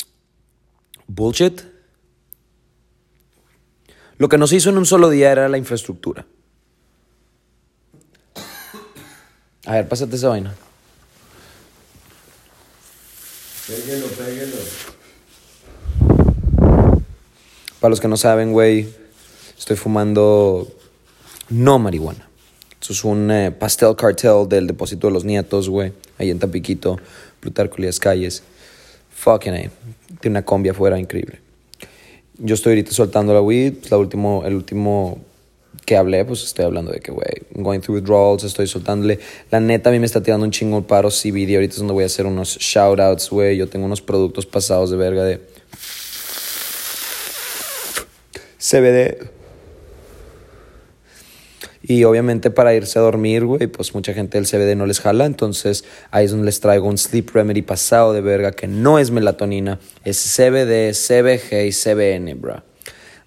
bullshit. 1.07 1.78
Lo 4.19 4.27
que 4.27 4.37
no 4.37 4.47
se 4.47 4.57
hizo 4.57 4.69
en 4.69 4.77
un 4.77 4.85
solo 4.85 5.09
día 5.09 5.31
era 5.31 5.47
la 5.47 5.57
infraestructura. 5.57 6.25
A 9.65 9.73
ver, 9.75 9.87
pásate 9.87 10.17
esa 10.17 10.27
vaina. 10.27 10.53
Péguelo, 13.65 14.07
péguelo. 14.07 14.57
Para 17.79 17.89
los 17.89 18.01
que 18.01 18.09
no 18.09 18.17
saben, 18.17 18.51
güey, 18.51 18.89
estoy 19.57 19.77
fumando 19.77 20.67
no 21.47 21.79
marihuana. 21.79 22.27
Eso 22.81 22.91
es 22.91 23.05
un 23.05 23.31
eh, 23.31 23.51
pastel 23.51 23.95
cartel 23.95 24.49
del 24.49 24.67
depósito 24.67 25.07
de 25.07 25.13
los 25.13 25.23
nietos, 25.23 25.69
güey, 25.69 25.93
ahí 26.17 26.29
en 26.29 26.39
Tapiquito, 26.39 26.99
Plutarco 27.39 27.77
Elías 27.77 27.99
Calles. 27.99 28.43
Fucking 29.15 29.53
A. 29.53 29.71
Tiene 30.19 30.39
una 30.39 30.43
combi 30.43 30.67
afuera 30.67 30.99
increíble. 30.99 31.39
Yo 32.39 32.55
estoy 32.55 32.71
ahorita 32.71 32.91
soltando 32.91 33.33
la 33.33 33.41
weed, 33.41 33.75
pues, 33.75 33.91
la 33.91 33.97
último, 33.97 34.43
el 34.45 34.55
último 34.55 35.19
que 35.85 35.97
hablé, 35.97 36.23
pues 36.23 36.43
estoy 36.43 36.65
hablando 36.65 36.91
de 36.91 36.99
que, 36.99 37.11
güey, 37.11 37.25
going 37.51 37.79
through 37.79 37.99
withdrawals, 37.99 38.43
estoy 38.43 38.67
soltándole. 38.67 39.19
La 39.51 39.59
neta 39.59 39.89
a 39.89 39.93
mí 39.93 39.99
me 39.99 40.05
está 40.05 40.21
tirando 40.21 40.45
un 40.45 40.51
chingo 40.51 40.77
el 40.77 40.83
paro 40.83 41.09
CBD. 41.09 41.55
Ahorita 41.55 41.73
es 41.73 41.79
donde 41.79 41.93
voy 41.93 42.03
a 42.03 42.05
hacer 42.05 42.25
unos 42.25 42.57
shoutouts, 42.57 43.29
güey. 43.29 43.57
Yo 43.57 43.67
tengo 43.67 43.85
unos 43.85 44.01
productos 44.01 44.45
pasados 44.45 44.89
de 44.91 44.97
verga 44.97 45.23
de 45.23 45.41
CBD. 48.59 49.38
Y 51.81 52.03
obviamente 52.03 52.51
para 52.51 52.73
irse 52.73 52.99
a 52.99 53.01
dormir, 53.01 53.45
güey, 53.45 53.67
pues 53.67 53.93
mucha 53.93 54.13
gente 54.13 54.37
del 54.37 54.47
CBD 54.47 54.75
no 54.75 54.85
les 54.85 54.99
jala. 54.99 55.25
Entonces 55.25 55.85
ahí 56.11 56.25
es 56.25 56.31
donde 56.31 56.45
les 56.45 56.59
traigo 56.59 56.87
un 56.87 56.97
sleep 56.97 57.29
remedy 57.33 57.61
pasado 57.61 58.13
de 58.13 58.21
verga 58.21 58.51
que 58.51 58.67
no 58.67 58.99
es 58.99 59.11
melatonina, 59.11 59.79
es 60.03 60.17
CBD, 60.17 60.93
CBG 60.93 61.67
y 61.67 61.71
CBN, 61.71 62.39
bro. 62.39 62.63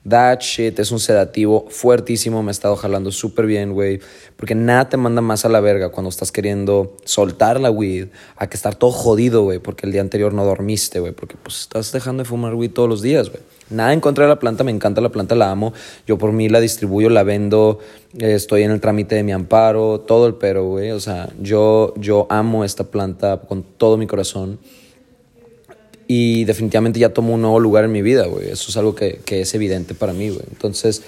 That 0.09 0.41
shit 0.41 0.81
es 0.81 0.91
un 0.91 0.99
sedativo 0.99 1.67
fuertísimo, 1.71 2.43
me 2.43 2.51
ha 2.51 2.53
estado 2.53 2.75
jalando 2.75 3.13
súper 3.13 3.47
bien, 3.47 3.73
güey. 3.73 4.01
Porque 4.37 4.57
nada 4.57 4.89
te 4.89 4.97
manda 4.97 5.23
más 5.23 5.45
a 5.45 5.49
la 5.49 5.61
verga 5.61 5.91
cuando 5.91 6.11
estás 6.11 6.33
queriendo 6.33 6.97
soltar 7.05 7.61
la 7.61 7.71
weed 7.71 8.09
a 8.37 8.49
que 8.49 8.57
estar 8.57 8.75
todo 8.75 8.91
jodido, 8.91 9.45
güey, 9.45 9.61
porque 9.61 9.87
el 9.87 9.93
día 9.93 10.01
anterior 10.01 10.35
no 10.35 10.45
dormiste, 10.45 10.99
güey. 10.99 11.13
Porque 11.13 11.37
pues 11.41 11.61
estás 11.61 11.93
dejando 11.93 12.25
de 12.25 12.29
fumar 12.29 12.55
weed 12.55 12.73
todos 12.73 12.89
los 12.89 13.01
días, 13.01 13.31
güey. 13.31 13.43
Nada 13.73 13.93
en 13.93 14.01
contra 14.01 14.25
de 14.25 14.29
la 14.29 14.39
planta, 14.39 14.65
me 14.65 14.71
encanta 14.71 15.01
la 15.01 15.09
planta, 15.09 15.35
la 15.35 15.51
amo. 15.51 15.73
Yo 16.07 16.19
por 16.19 16.33
mí 16.33 16.49
la 16.49 16.61
distribuyo, 16.61 17.09
la 17.09 17.23
vendo, 17.23 17.79
eh, 18.19 18.35
estoy 18.35 18.63
en 18.63 18.71
el 18.71 18.81
trámite 18.81 19.15
de 19.15 19.23
mi 19.23 19.33
amparo, 19.33 20.01
todo 20.01 20.27
el 20.27 20.35
pero, 20.35 20.65
güey. 20.65 20.91
O 20.91 21.01
sea, 21.01 21.31
yo, 21.41 21.95
yo 21.97 22.27
amo 22.31 22.65
esta 22.65 22.85
planta 22.85 23.41
con 23.41 23.63
todo 23.63 23.97
mi 23.97 24.07
corazón. 24.07 24.59
Y 26.07 26.45
definitivamente 26.45 26.99
ya 26.99 27.15
tomo 27.15 27.35
un 27.35 27.41
nuevo 27.41 27.59
lugar 27.59 27.85
en 27.85 27.93
mi 27.93 28.03
vida, 28.03 28.27
güey. 28.27 28.51
Eso 28.51 28.71
es 28.71 28.77
algo 28.77 28.95
que, 28.95 29.21
que 29.25 29.41
es 29.41 29.55
evidente 29.55 29.95
para 29.95 30.13
mí, 30.13 30.29
güey. 30.29 30.45
Entonces, 30.51 31.03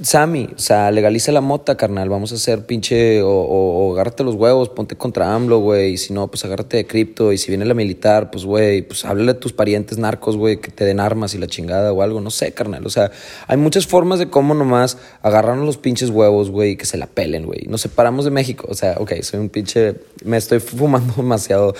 Sammy, 0.00 0.48
o 0.56 0.58
sea, 0.58 0.90
legaliza 0.90 1.32
la 1.32 1.42
mota, 1.42 1.76
carnal. 1.76 2.08
Vamos 2.08 2.32
a 2.32 2.36
hacer 2.36 2.64
pinche. 2.64 3.22
O, 3.22 3.28
o, 3.28 3.88
o 3.88 3.92
agárrate 3.92 4.24
los 4.24 4.34
huevos, 4.34 4.70
ponte 4.70 4.96
contra 4.96 5.34
AMLO, 5.34 5.58
güey. 5.58 5.92
Y 5.92 5.98
si 5.98 6.14
no, 6.14 6.28
pues 6.28 6.44
agárrate 6.44 6.78
de 6.78 6.86
cripto. 6.86 7.32
Y 7.32 7.38
si 7.38 7.48
viene 7.50 7.66
la 7.66 7.74
militar, 7.74 8.30
pues, 8.30 8.44
güey, 8.44 8.82
pues 8.82 9.04
háblale 9.04 9.32
a 9.32 9.40
tus 9.40 9.52
parientes 9.52 9.98
narcos, 9.98 10.36
güey, 10.36 10.56
que 10.56 10.70
te 10.70 10.84
den 10.84 10.98
armas 10.98 11.34
y 11.34 11.38
la 11.38 11.46
chingada 11.46 11.92
o 11.92 12.00
algo. 12.00 12.20
No 12.20 12.30
sé, 12.30 12.52
carnal. 12.52 12.86
O 12.86 12.90
sea, 12.90 13.10
hay 13.46 13.58
muchas 13.58 13.86
formas 13.86 14.18
de 14.18 14.30
cómo 14.30 14.54
nomás 14.54 14.96
agarrarnos 15.20 15.66
los 15.66 15.76
pinches 15.76 16.08
huevos, 16.08 16.50
güey, 16.50 16.70
y 16.70 16.76
que 16.76 16.86
se 16.86 16.96
la 16.96 17.06
pelen, 17.06 17.44
güey. 17.44 17.66
Nos 17.68 17.82
separamos 17.82 18.24
de 18.24 18.30
México. 18.30 18.66
O 18.70 18.74
sea, 18.74 18.96
ok, 18.98 19.12
soy 19.22 19.40
un 19.40 19.50
pinche. 19.50 19.96
Me 20.24 20.38
estoy 20.38 20.60
fumando 20.60 21.12
demasiado. 21.16 21.74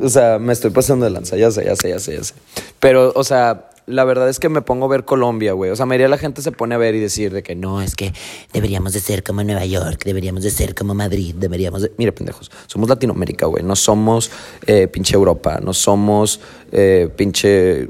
O 0.00 0.08
sea, 0.08 0.38
me 0.38 0.52
estoy 0.52 0.70
pasando 0.70 1.04
de 1.06 1.10
lanza, 1.10 1.36
ya 1.36 1.50
sé, 1.50 1.64
ya 1.64 1.76
sé, 1.76 1.88
ya 1.88 1.98
sé, 1.98 2.16
ya 2.16 2.24
sé. 2.24 2.34
Pero, 2.80 3.12
o 3.14 3.24
sea, 3.24 3.70
la 3.86 4.04
verdad 4.04 4.28
es 4.28 4.40
que 4.40 4.48
me 4.48 4.62
pongo 4.62 4.86
a 4.86 4.88
ver 4.88 5.04
Colombia, 5.04 5.52
güey. 5.52 5.70
O 5.70 5.76
sea, 5.76 5.86
mayoría 5.86 6.06
de 6.06 6.10
la 6.10 6.18
gente 6.18 6.40
se 6.42 6.52
pone 6.52 6.74
a 6.74 6.78
ver 6.78 6.94
y 6.94 7.00
decir 7.00 7.32
de 7.32 7.42
que 7.42 7.54
no, 7.54 7.82
es 7.82 7.94
que 7.94 8.12
deberíamos 8.52 8.92
de 8.92 9.00
ser 9.00 9.22
como 9.22 9.42
Nueva 9.42 9.64
York, 9.66 10.02
deberíamos 10.04 10.42
de 10.42 10.50
ser 10.50 10.74
como 10.74 10.94
Madrid, 10.94 11.34
deberíamos 11.36 11.82
de... 11.82 11.92
Mire, 11.98 12.12
pendejos, 12.12 12.50
somos 12.66 12.88
Latinoamérica, 12.88 13.46
güey. 13.46 13.62
No 13.62 13.76
somos 13.76 14.30
eh, 14.66 14.88
pinche 14.88 15.14
Europa, 15.14 15.60
no 15.62 15.74
somos 15.74 16.40
eh, 16.72 17.10
pinche 17.14 17.88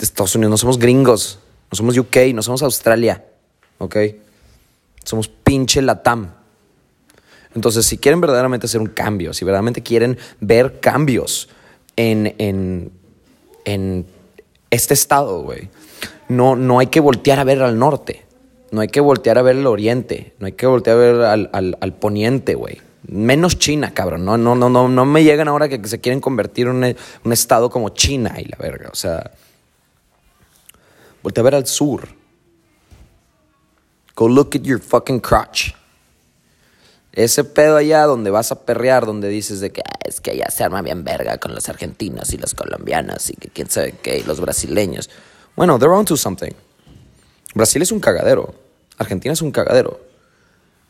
Estados 0.00 0.34
Unidos, 0.34 0.50
no 0.50 0.56
somos 0.56 0.78
gringos, 0.78 1.38
no 1.70 1.76
somos 1.76 1.96
UK, 1.96 2.16
no 2.34 2.42
somos 2.42 2.62
Australia, 2.62 3.24
¿ok? 3.78 3.96
Somos 5.04 5.28
pinche 5.28 5.80
Latam. 5.82 6.34
Entonces, 7.54 7.86
si 7.86 7.98
quieren 7.98 8.20
verdaderamente 8.20 8.66
hacer 8.66 8.80
un 8.80 8.88
cambio, 8.88 9.32
si 9.32 9.44
verdaderamente 9.44 9.82
quieren 9.82 10.18
ver 10.40 10.80
cambios 10.80 11.48
en, 11.96 12.34
en, 12.38 12.90
en 13.64 14.06
este 14.72 14.94
estado, 14.94 15.42
güey, 15.42 15.68
no, 16.28 16.56
no 16.56 16.78
hay 16.78 16.86
que 16.86 16.98
voltear 16.98 17.38
a 17.38 17.44
ver 17.44 17.62
al 17.62 17.78
norte, 17.78 18.24
no 18.70 18.80
hay 18.80 18.88
que 18.88 19.00
voltear 19.00 19.36
a 19.36 19.42
ver 19.42 19.56
al 19.56 19.66
oriente, 19.66 20.32
no 20.38 20.46
hay 20.46 20.52
que 20.52 20.66
voltear 20.66 20.96
a 20.96 21.00
ver 21.00 21.20
al, 21.20 21.50
al, 21.52 21.78
al 21.78 21.92
poniente, 21.92 22.54
güey. 22.54 22.80
Menos 23.06 23.58
China, 23.58 23.92
cabrón. 23.92 24.24
No, 24.24 24.38
no, 24.38 24.54
no, 24.54 24.70
no, 24.70 24.88
no 24.88 25.04
me 25.04 25.24
llegan 25.24 25.48
ahora 25.48 25.68
que 25.68 25.86
se 25.86 26.00
quieren 26.00 26.20
convertir 26.20 26.68
en 26.68 26.76
un, 26.76 26.96
un 27.24 27.32
estado 27.32 27.68
como 27.68 27.90
China 27.90 28.40
y 28.40 28.44
la 28.44 28.56
verga. 28.58 28.88
O 28.90 28.94
sea, 28.94 29.32
voltea 31.22 31.42
a 31.42 31.44
ver 31.44 31.54
al 31.56 31.66
sur. 31.66 32.08
Go 34.14 34.28
look 34.28 34.50
at 34.54 34.62
your 34.62 34.80
fucking 34.80 35.20
crotch. 35.20 35.72
Ese 37.12 37.44
pedo 37.44 37.76
allá 37.76 38.04
donde 38.04 38.30
vas 38.30 38.52
a 38.52 38.64
perrear, 38.64 39.04
donde 39.04 39.28
dices 39.28 39.60
de 39.60 39.70
que 39.70 39.82
"Ah, 39.82 39.98
es 40.04 40.20
que 40.20 40.30
allá 40.30 40.46
se 40.50 40.64
arma 40.64 40.80
bien 40.80 41.04
verga 41.04 41.36
con 41.38 41.54
los 41.54 41.68
argentinos 41.68 42.32
y 42.32 42.38
los 42.38 42.54
colombianos 42.54 43.28
y 43.28 43.34
que 43.34 43.48
quién 43.48 43.68
sabe 43.68 43.94
qué, 44.02 44.18
y 44.18 44.22
los 44.22 44.40
brasileños. 44.40 45.10
Bueno, 45.54 45.78
they're 45.78 45.94
on 45.94 46.06
to 46.06 46.16
something. 46.16 46.52
Brasil 47.54 47.82
es 47.82 47.92
un 47.92 48.00
cagadero. 48.00 48.54
Argentina 48.96 49.34
es 49.34 49.42
un 49.42 49.50
cagadero. 49.50 50.00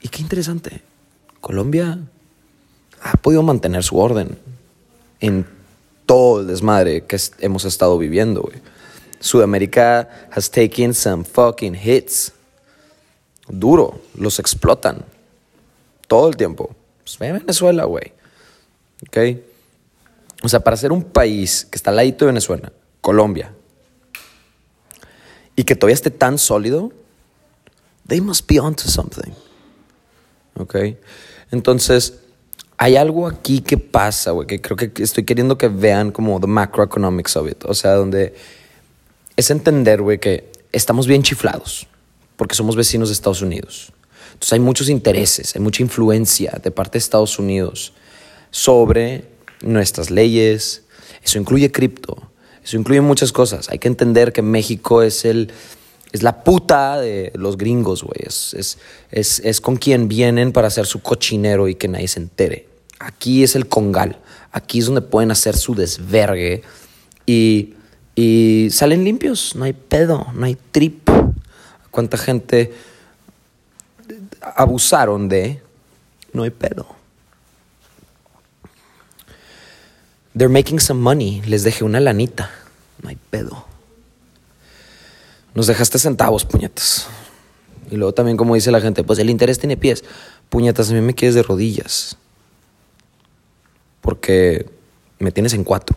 Y 0.01 0.09
qué 0.09 0.23
interesante. 0.23 0.83
Colombia 1.41 1.99
ha 3.03 3.13
podido 3.15 3.43
mantener 3.43 3.83
su 3.83 3.99
orden 3.99 4.39
en 5.19 5.45
todo 6.07 6.41
el 6.41 6.47
desmadre 6.47 7.05
que 7.05 7.19
hemos 7.41 7.65
estado 7.65 7.99
viviendo. 7.99 8.49
Sudamérica 9.19 10.29
has 10.31 10.51
taken 10.51 10.95
some 10.95 11.25
fucking 11.25 11.75
hits. 11.75 12.33
Duro. 13.49 14.01
Los 14.15 14.39
explotan 14.39 15.05
todo 16.13 16.29
el 16.29 16.37
tiempo. 16.37 16.77
Pues 17.03 17.19
ve 17.19 17.31
a 17.31 17.33
Venezuela, 17.33 17.85
güey. 17.85 18.13
¿Ok? 19.09 19.17
O 20.43 20.49
sea, 20.51 20.61
para 20.61 20.77
ser 20.77 20.93
un 20.93 21.05
país 21.05 21.67
que 21.71 21.77
está 21.77 21.89
al 21.89 21.97
ladito 21.97 22.27
de 22.27 22.33
Venezuela, 22.33 22.71
Colombia, 23.01 23.55
y 25.57 25.65
que 25.65 25.75
todavía 25.75 25.95
esté 25.95 26.11
tan 26.11 26.37
sólido, 26.37 26.93
they 28.07 28.21
must 28.21 28.47
be 28.47 28.61
onto 28.61 28.83
something. 28.83 29.33
¿Ok? 30.59 30.77
Entonces, 31.51 32.19
hay 32.77 32.97
algo 32.97 33.27
aquí 33.27 33.63
que 33.63 33.79
pasa, 33.79 34.33
güey, 34.33 34.47
que 34.47 34.61
creo 34.61 34.77
que 34.77 34.93
estoy 35.03 35.25
queriendo 35.25 35.57
que 35.57 35.69
vean 35.69 36.11
como 36.11 36.39
the 36.39 36.47
macroeconomics 36.47 37.37
of 37.37 37.51
it. 37.51 37.65
O 37.65 37.73
sea, 37.73 37.95
donde 37.95 38.35
es 39.35 39.51
entender, 39.51 40.03
güey, 40.03 40.19
que 40.19 40.53
estamos 40.73 41.07
bien 41.07 41.23
chiflados 41.23 41.87
porque 42.37 42.55
somos 42.55 42.77
vecinos 42.77 43.09
de 43.09 43.15
Estados 43.15 43.41
Unidos. 43.41 43.95
Hay 44.51 44.61
muchos 44.61 44.89
intereses, 44.89 45.55
hay 45.55 45.61
mucha 45.61 45.83
influencia 45.83 46.59
de 46.63 46.71
parte 46.71 46.93
de 46.95 46.99
Estados 46.99 47.39
Unidos 47.39 47.93
sobre 48.51 49.29
nuestras 49.61 50.11
leyes. 50.11 50.83
Eso 51.23 51.39
incluye 51.39 51.71
cripto, 51.71 52.31
eso 52.65 52.77
incluye 52.77 53.01
muchas 53.01 53.31
cosas. 53.31 53.69
Hay 53.69 53.79
que 53.79 53.89
entender 53.89 54.33
que 54.33 54.43
México 54.43 55.03
es 55.03 55.25
el 55.25 55.53
es 56.13 56.23
la 56.23 56.45
puta 56.45 57.01
de 57.01 57.33
los 57.35 57.57
gringos, 57.57 58.03
güey. 58.03 58.21
Es, 58.27 58.55
es, 58.55 58.79
es, 59.11 59.41
es 59.41 59.61
con 59.61 59.77
quien 59.77 60.09
vienen 60.09 60.53
para 60.53 60.69
hacer 60.69 60.87
su 60.87 61.01
cochinero 61.01 61.69
y 61.69 61.75
que 61.75 61.89
nadie 61.89 62.09
se 62.09 62.21
entere. 62.21 62.69
Aquí 62.99 63.43
es 63.43 63.57
el 63.57 63.67
congal. 63.67 64.19
Aquí 64.53 64.81
es 64.81 64.87
donde 64.87 65.01
pueden 65.01 65.31
hacer 65.31 65.57
su 65.57 65.75
desvergue 65.75 66.63
y, 67.25 67.75
y 68.15 68.69
salen 68.71 69.05
limpios. 69.05 69.57
No 69.57 69.65
hay 69.65 69.73
pedo, 69.73 70.27
no 70.35 70.45
hay 70.45 70.57
trip. 70.71 71.09
¿Cuánta 71.91 72.19
gente 72.19 72.73
abusaron 74.43 75.29
de? 75.29 75.63
No 76.33 76.43
hay 76.43 76.51
pedo. 76.51 76.87
They're 80.37 80.53
making 80.53 80.81
some 80.81 81.01
money. 81.01 81.43
Les 81.43 81.63
dejé 81.63 81.85
una 81.85 82.01
lanita. 82.01 82.51
No 83.03 83.09
hay 83.09 83.17
pedo. 83.31 83.67
Nos 85.55 85.67
dejaste 85.67 85.99
centavos, 85.99 86.45
puñetas. 86.45 87.07
Y 87.91 87.97
luego 87.97 88.15
también, 88.15 88.39
como 88.39 88.55
dice 88.55 88.71
la 88.71 88.81
gente, 88.81 89.05
pues 89.05 89.19
el 89.19 89.29
interés 89.29 89.59
tiene 89.59 89.77
pies. 89.77 90.03
Puñetas, 90.49 90.91
a 90.91 90.95
mí 90.95 91.01
me 91.03 91.15
quieres 91.15 91.35
de 91.35 91.43
rodillas. 91.43 92.17
Porque 94.01 94.67
me 95.19 95.31
tienes 95.31 95.53
en 95.53 95.65
cuatro. 95.65 95.97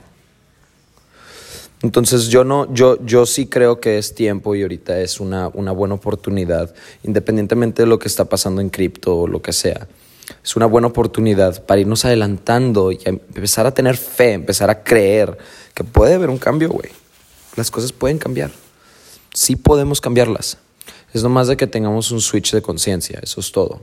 Entonces 1.82 2.28
yo 2.30 2.44
no, 2.44 2.74
yo, 2.74 3.04
yo 3.06 3.26
sí 3.26 3.48
creo 3.48 3.80
que 3.80 3.98
es 3.98 4.16
tiempo 4.16 4.56
y 4.56 4.62
ahorita 4.62 5.00
es 5.02 5.20
una, 5.20 5.50
una 5.50 5.72
buena 5.72 5.96
oportunidad, 5.96 6.74
independientemente 7.04 7.84
de 7.84 7.88
lo 7.88 8.00
que 8.00 8.08
está 8.08 8.26
pasando 8.26 8.62
en 8.62 8.70
cripto 8.70 9.18
o 9.18 9.28
lo 9.28 9.42
que 9.42 9.54
sea. 9.54 9.88
Es 10.44 10.56
una 10.56 10.66
buena 10.66 10.88
oportunidad 10.88 11.64
para 11.66 11.82
irnos 11.82 12.06
adelantando 12.06 12.92
y 12.92 13.00
empezar 13.06 13.66
a 13.68 13.74
tener 13.74 13.98
fe, 13.98 14.34
empezar 14.34 14.70
a 14.70 14.84
creer 14.84 15.38
que 15.74 15.84
puede 15.84 16.16
haber 16.16 16.30
un 16.30 16.38
cambio, 16.38 16.70
güey. 16.70 16.90
Las 17.56 17.70
cosas 17.70 17.92
pueden 17.92 18.18
cambiar. 18.18 18.52
Sí 19.34 19.56
podemos 19.56 20.02
cambiarlas. 20.02 20.58
Es 21.14 21.24
nomás 21.24 21.48
de 21.48 21.58
que 21.58 21.68
tengamos 21.68 22.12
un 22.12 22.22
switch 22.22 22.52
de 22.54 22.62
conciencia, 22.62 23.20
eso 23.22 23.40
es 23.40 23.52
todo. 23.52 23.82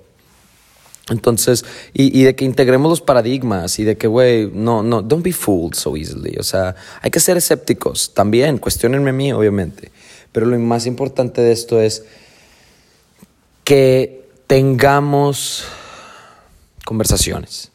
Entonces, 1.09 1.65
y, 1.93 2.19
y, 2.19 2.25
de 2.25 2.37
que 2.37 2.45
integremos 2.45 2.89
los 2.89 3.01
paradigmas 3.01 3.79
y 3.79 3.85
de 3.85 3.97
que, 3.97 4.07
güey, 4.07 4.51
no, 4.53 4.83
no, 4.85 5.03
don't 5.03 5.25
be 5.25 5.33
fooled 5.33 5.75
so 5.75 5.97
easily. 5.97 6.37
O 6.39 6.45
sea, 6.45 6.77
hay 7.01 7.11
que 7.11 7.19
ser 7.19 7.37
escépticos 7.37 8.15
también, 8.15 8.59
cuestionenme 8.59 9.11
a 9.11 9.13
mí, 9.13 9.33
obviamente. 9.33 9.91
Pero 10.31 10.47
lo 10.47 10.59
más 10.59 10.87
importante 10.87 11.41
de 11.41 11.53
esto 11.53 11.81
es 11.81 12.05
que 13.65 14.29
tengamos 14.47 15.65
conversaciones. 16.85 17.71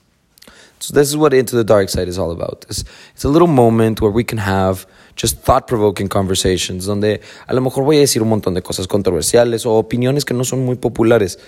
So 0.79 0.93
this 0.93 1.10
is 1.10 1.15
what 1.15 1.34
Into 1.34 1.57
the 1.57 1.63
Dark 1.63 1.89
Side 1.89 2.07
is 2.07 2.17
all 2.17 2.31
about. 2.31 2.65
It's, 2.69 2.86
it's 3.13 3.25
a 3.25 3.29
little 3.29 3.48
moment 3.48 4.00
where 4.00 4.12
we 4.12 4.24
can 4.24 4.38
have 4.38 4.86
just 5.15 5.39
thought-provoking 5.43 6.07
conversations, 6.07 6.86
donde 6.86 7.22
a 7.48 7.53
lo 7.53 7.62
mejor 7.62 7.84
voy 7.84 7.98
a 7.98 8.01
decir 8.01 8.22
un 8.22 8.29
montón 8.29 8.53
de 8.53 8.62
cosas 8.62 8.88
controversiales 8.88 9.65
o 9.65 9.74
opiniones 9.74 10.24
que 10.24 10.34
no 10.34 10.43
son 10.43 10.63
muy 10.63 10.75
populares, 10.75 11.39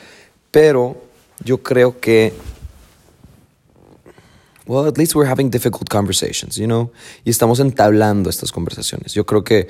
pero 0.51 1.08
yo 1.43 1.61
creo 1.63 1.99
que 1.99 2.33
well, 4.69 4.87
at 4.87 4.97
least 4.99 5.15
we're 5.15 5.27
having 5.27 5.49
difficult 5.49 5.89
conversations, 5.89 6.55
you 6.55 6.67
know, 6.67 6.91
y 7.25 7.31
estamos 7.31 7.59
entablando 7.59 8.29
estas 8.29 8.51
conversaciones. 8.51 9.13
Yo 9.15 9.25
creo 9.25 9.43
que 9.43 9.67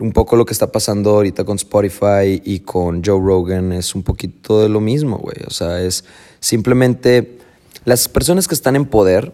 un 0.00 0.12
poco 0.12 0.34
lo 0.34 0.44
que 0.44 0.52
está 0.52 0.72
pasando 0.72 1.10
ahorita 1.10 1.44
con 1.44 1.56
Spotify 1.56 2.42
y 2.44 2.60
con 2.60 3.02
Joe 3.04 3.20
Rogan 3.20 3.72
es 3.72 3.94
un 3.94 4.02
poquito 4.02 4.60
de 4.60 4.68
lo 4.68 4.80
mismo, 4.80 5.18
güey. 5.18 5.36
O 5.46 5.50
sea, 5.50 5.80
es 5.80 6.04
simplemente 6.40 7.38
las 7.84 8.08
personas 8.08 8.48
que 8.48 8.54
están 8.54 8.74
en 8.74 8.86
poder 8.86 9.32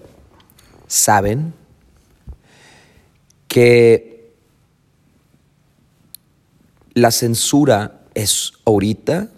saben 0.86 1.54
que 3.48 4.34
la 6.92 7.10
censura 7.10 8.02
es 8.14 8.52
ahorita 8.66 9.30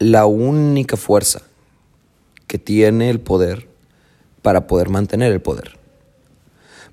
la 0.00 0.26
única 0.26 0.96
fuerza 0.96 1.42
que 2.48 2.58
tiene 2.58 3.10
el 3.10 3.20
poder 3.20 3.68
para 4.42 4.66
poder 4.66 4.88
mantener 4.88 5.30
el 5.30 5.40
poder. 5.40 5.78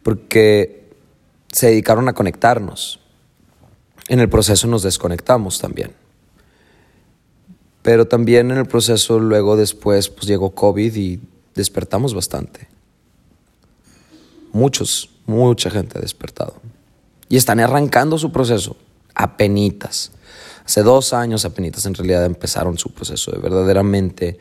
Porque 0.04 0.92
se 1.52 1.68
dedicaron 1.68 2.10
a 2.10 2.14
conectarnos. 2.14 3.00
En 4.10 4.20
el 4.20 4.30
proceso 4.30 4.68
nos 4.68 4.84
desconectamos 4.84 5.60
también. 5.60 5.94
Pero 7.82 8.08
también 8.08 8.52
en 8.52 8.58
el 8.58 8.66
proceso 8.66 9.20
luego 9.20 9.56
después 9.56 10.10
pues 10.10 10.28
llegó 10.28 10.52
COVID 10.54 10.94
y 10.96 11.22
despertamos 11.56 12.14
bastante. 12.14 12.68
Muchos, 14.52 15.10
mucha 15.26 15.70
gente 15.70 15.98
ha 15.98 16.02
despertado. 16.02 16.56
Y 17.30 17.38
están 17.38 17.62
arrancando 17.62 18.18
su 18.18 18.34
proceso, 18.34 18.76
apenitas. 19.16 20.12
Hace 20.68 20.84
dos 20.84 21.14
años 21.14 21.46
apenitas 21.46 21.86
en 21.86 21.94
realidad 21.94 22.26
empezaron 22.26 22.78
su 22.78 22.92
proceso 22.92 23.32
de 23.32 23.38
verdaderamente 23.38 24.38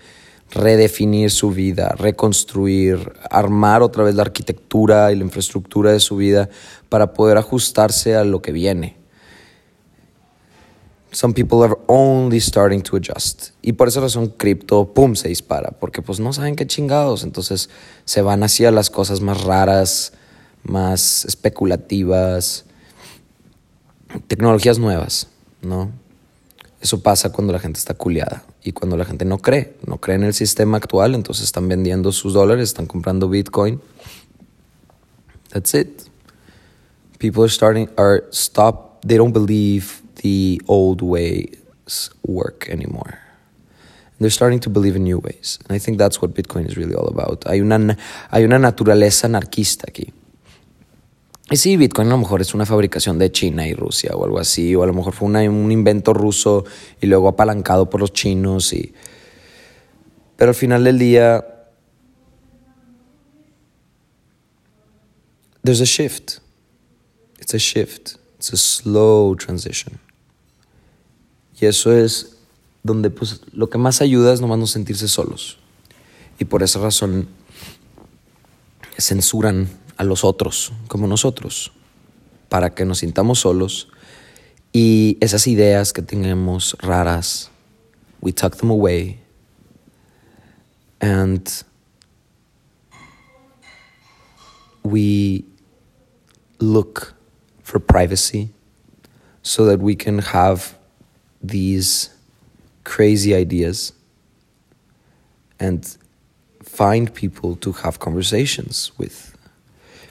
redefinir 0.50 1.30
su 1.30 1.52
vida, 1.52 1.94
reconstruir, 1.96 3.12
armar 3.30 3.80
otra 3.80 4.02
vez 4.02 4.16
la 4.16 4.22
arquitectura 4.22 5.12
y 5.12 5.14
la 5.14 5.22
infraestructura 5.22 5.92
de 5.92 6.00
su 6.00 6.16
vida 6.16 6.48
para 6.88 7.12
poder 7.12 7.38
ajustarse 7.38 8.16
a 8.16 8.24
lo 8.24 8.42
que 8.42 8.50
viene. 8.50 8.96
Some 11.12 11.32
people 11.32 11.62
are 11.62 11.76
only 11.86 12.40
starting 12.40 12.82
to 12.82 12.96
adjust. 12.96 13.50
Y 13.62 13.74
por 13.74 13.86
esa 13.86 14.00
razón 14.00 14.26
cripto, 14.30 14.92
pum, 14.92 15.14
se 15.14 15.28
dispara, 15.28 15.70
porque 15.78 16.02
pues 16.02 16.18
no 16.18 16.32
saben 16.32 16.56
qué 16.56 16.66
chingados, 16.66 17.22
entonces 17.22 17.70
se 18.04 18.20
van 18.20 18.42
hacia 18.42 18.72
las 18.72 18.90
cosas 18.90 19.20
más 19.20 19.44
raras, 19.44 20.12
más 20.64 21.24
especulativas, 21.24 22.64
tecnologías 24.26 24.80
nuevas, 24.80 25.28
¿no? 25.62 26.04
Eso 26.86 27.02
pasa 27.02 27.32
cuando 27.32 27.52
la 27.52 27.58
gente 27.58 27.80
está 27.80 27.94
culiada 27.94 28.44
y 28.62 28.70
cuando 28.70 28.96
la 28.96 29.04
gente 29.04 29.24
no 29.24 29.38
cree, 29.38 29.74
no 29.88 29.98
cree 29.98 30.14
en 30.14 30.22
el 30.22 30.34
sistema 30.34 30.76
actual, 30.76 31.16
entonces 31.16 31.46
están 31.46 31.66
vendiendo 31.66 32.12
sus 32.12 32.32
dólares, 32.32 32.68
están 32.68 32.86
comprando 32.86 33.28
Bitcoin. 33.28 33.80
That's 35.48 35.74
it. 35.74 36.02
People 37.18 37.42
are 37.42 37.50
starting 37.50 37.88
are 37.98 38.22
stop 38.30 39.04
they 39.04 39.16
don't 39.16 39.32
believe 39.32 40.00
the 40.22 40.60
old 40.68 41.02
ways 41.02 42.12
work 42.22 42.68
anymore. 42.70 43.18
They're 44.20 44.30
starting 44.30 44.60
to 44.60 44.70
believe 44.70 44.94
in 44.94 45.02
new 45.02 45.18
ways. 45.18 45.58
And 45.68 45.74
I 45.74 45.80
think 45.80 45.98
that's 45.98 46.22
what 46.22 46.34
Bitcoin 46.34 46.68
is 46.68 46.76
really 46.76 46.94
all 46.94 47.08
about. 47.08 47.48
Hay 47.48 47.60
una, 47.60 47.96
hay 48.30 48.44
una 48.44 48.60
naturaleza 48.60 49.26
anarquista 49.26 49.86
aquí. 49.88 50.12
Y 51.48 51.56
sí, 51.56 51.76
Bitcoin 51.76 52.08
a 52.08 52.12
lo 52.12 52.18
mejor 52.18 52.40
es 52.40 52.54
una 52.54 52.66
fabricación 52.66 53.18
de 53.18 53.30
China 53.30 53.68
y 53.68 53.74
Rusia 53.74 54.12
o 54.16 54.24
algo 54.24 54.40
así, 54.40 54.74
o 54.74 54.82
a 54.82 54.86
lo 54.86 54.92
mejor 54.92 55.12
fue 55.12 55.28
un 55.28 55.70
invento 55.70 56.12
ruso 56.12 56.64
y 57.00 57.06
luego 57.06 57.28
apalancado 57.28 57.88
por 57.88 58.00
los 58.00 58.12
chinos. 58.12 58.72
Y... 58.72 58.92
Pero 60.36 60.48
al 60.48 60.54
final 60.56 60.82
del 60.82 60.98
día, 60.98 61.46
there's 65.62 65.80
a 65.80 65.84
shift. 65.84 66.38
It's 67.40 67.54
a 67.54 67.58
shift. 67.58 68.16
It's 68.38 68.52
a 68.52 68.56
slow 68.56 69.36
transition. 69.36 70.00
Y 71.60 71.66
eso 71.66 71.92
es 71.92 72.36
donde 72.82 73.10
pues 73.10 73.40
lo 73.52 73.70
que 73.70 73.78
más 73.78 74.00
ayuda 74.00 74.32
es 74.32 74.40
nomás 74.40 74.58
no 74.58 74.66
sentirse 74.66 75.06
solos. 75.06 75.58
Y 76.40 76.44
por 76.44 76.64
esa 76.64 76.80
razón 76.80 77.28
censuran 78.98 79.68
a 79.96 80.04
los 80.04 80.24
otros 80.24 80.72
como 80.88 81.06
nosotros, 81.06 81.72
para 82.48 82.74
que 82.74 82.84
nos 82.84 82.98
sintamos 82.98 83.40
solos. 83.40 83.88
Y 84.72 85.16
esas 85.20 85.46
ideas 85.46 85.92
que 85.92 86.02
tenemos 86.02 86.76
raras, 86.80 87.50
we 88.20 88.32
tuck 88.32 88.56
them 88.56 88.70
away. 88.70 89.20
And 91.00 91.48
we 94.82 95.44
look 96.58 97.14
for 97.62 97.78
privacy 97.78 98.50
so 99.42 99.64
that 99.66 99.80
we 99.80 99.94
can 99.94 100.18
have 100.18 100.76
these 101.42 102.10
crazy 102.84 103.34
ideas 103.34 103.92
and 105.60 105.96
find 106.62 107.12
people 107.14 107.56
to 107.56 107.72
have 107.72 107.98
conversations 107.98 108.92
with 108.98 109.35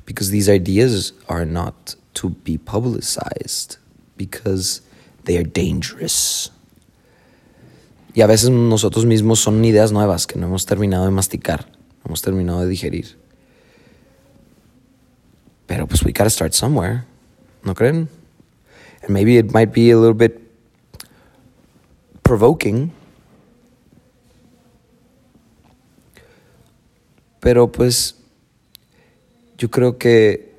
because 0.06 0.30
these 0.32 0.50
ideas 0.50 1.14
are 1.28 1.46
not 1.46 1.96
to 2.14 2.30
be 2.30 2.58
publicized 2.58 3.78
because 4.18 4.82
they 5.26 5.38
are 5.38 5.44
dangerous. 5.44 6.52
Y 8.14 8.22
a 8.22 8.28
veces 8.28 8.50
nosotros 8.50 9.06
mismos 9.06 9.40
son 9.40 9.64
ideas 9.66 9.92
nuevas 9.92 10.26
que 10.26 10.40
no 10.40 10.48
hemos 10.48 10.66
terminado 10.66 11.06
de 11.06 11.12
masticar, 11.12 11.66
no 11.68 12.06
hemos 12.06 12.22
terminado 12.22 12.62
de 12.62 12.68
digerir. 12.68 13.18
Pero 15.68 15.88
pues 15.88 16.04
we 16.04 16.12
gotta 16.12 16.30
start 16.30 16.54
somewhere, 16.54 17.04
¿no 17.64 17.74
creen? 17.74 18.08
And 19.02 19.10
maybe 19.10 19.38
it 19.38 19.52
might 19.52 19.74
be 19.74 19.92
a 19.92 19.98
little 19.98 20.14
bit 20.14 20.40
provoking. 22.24 22.92
Pero 27.42 27.68
pues 27.72 28.16
yo 29.58 29.70
creo 29.70 29.98
que 29.98 30.54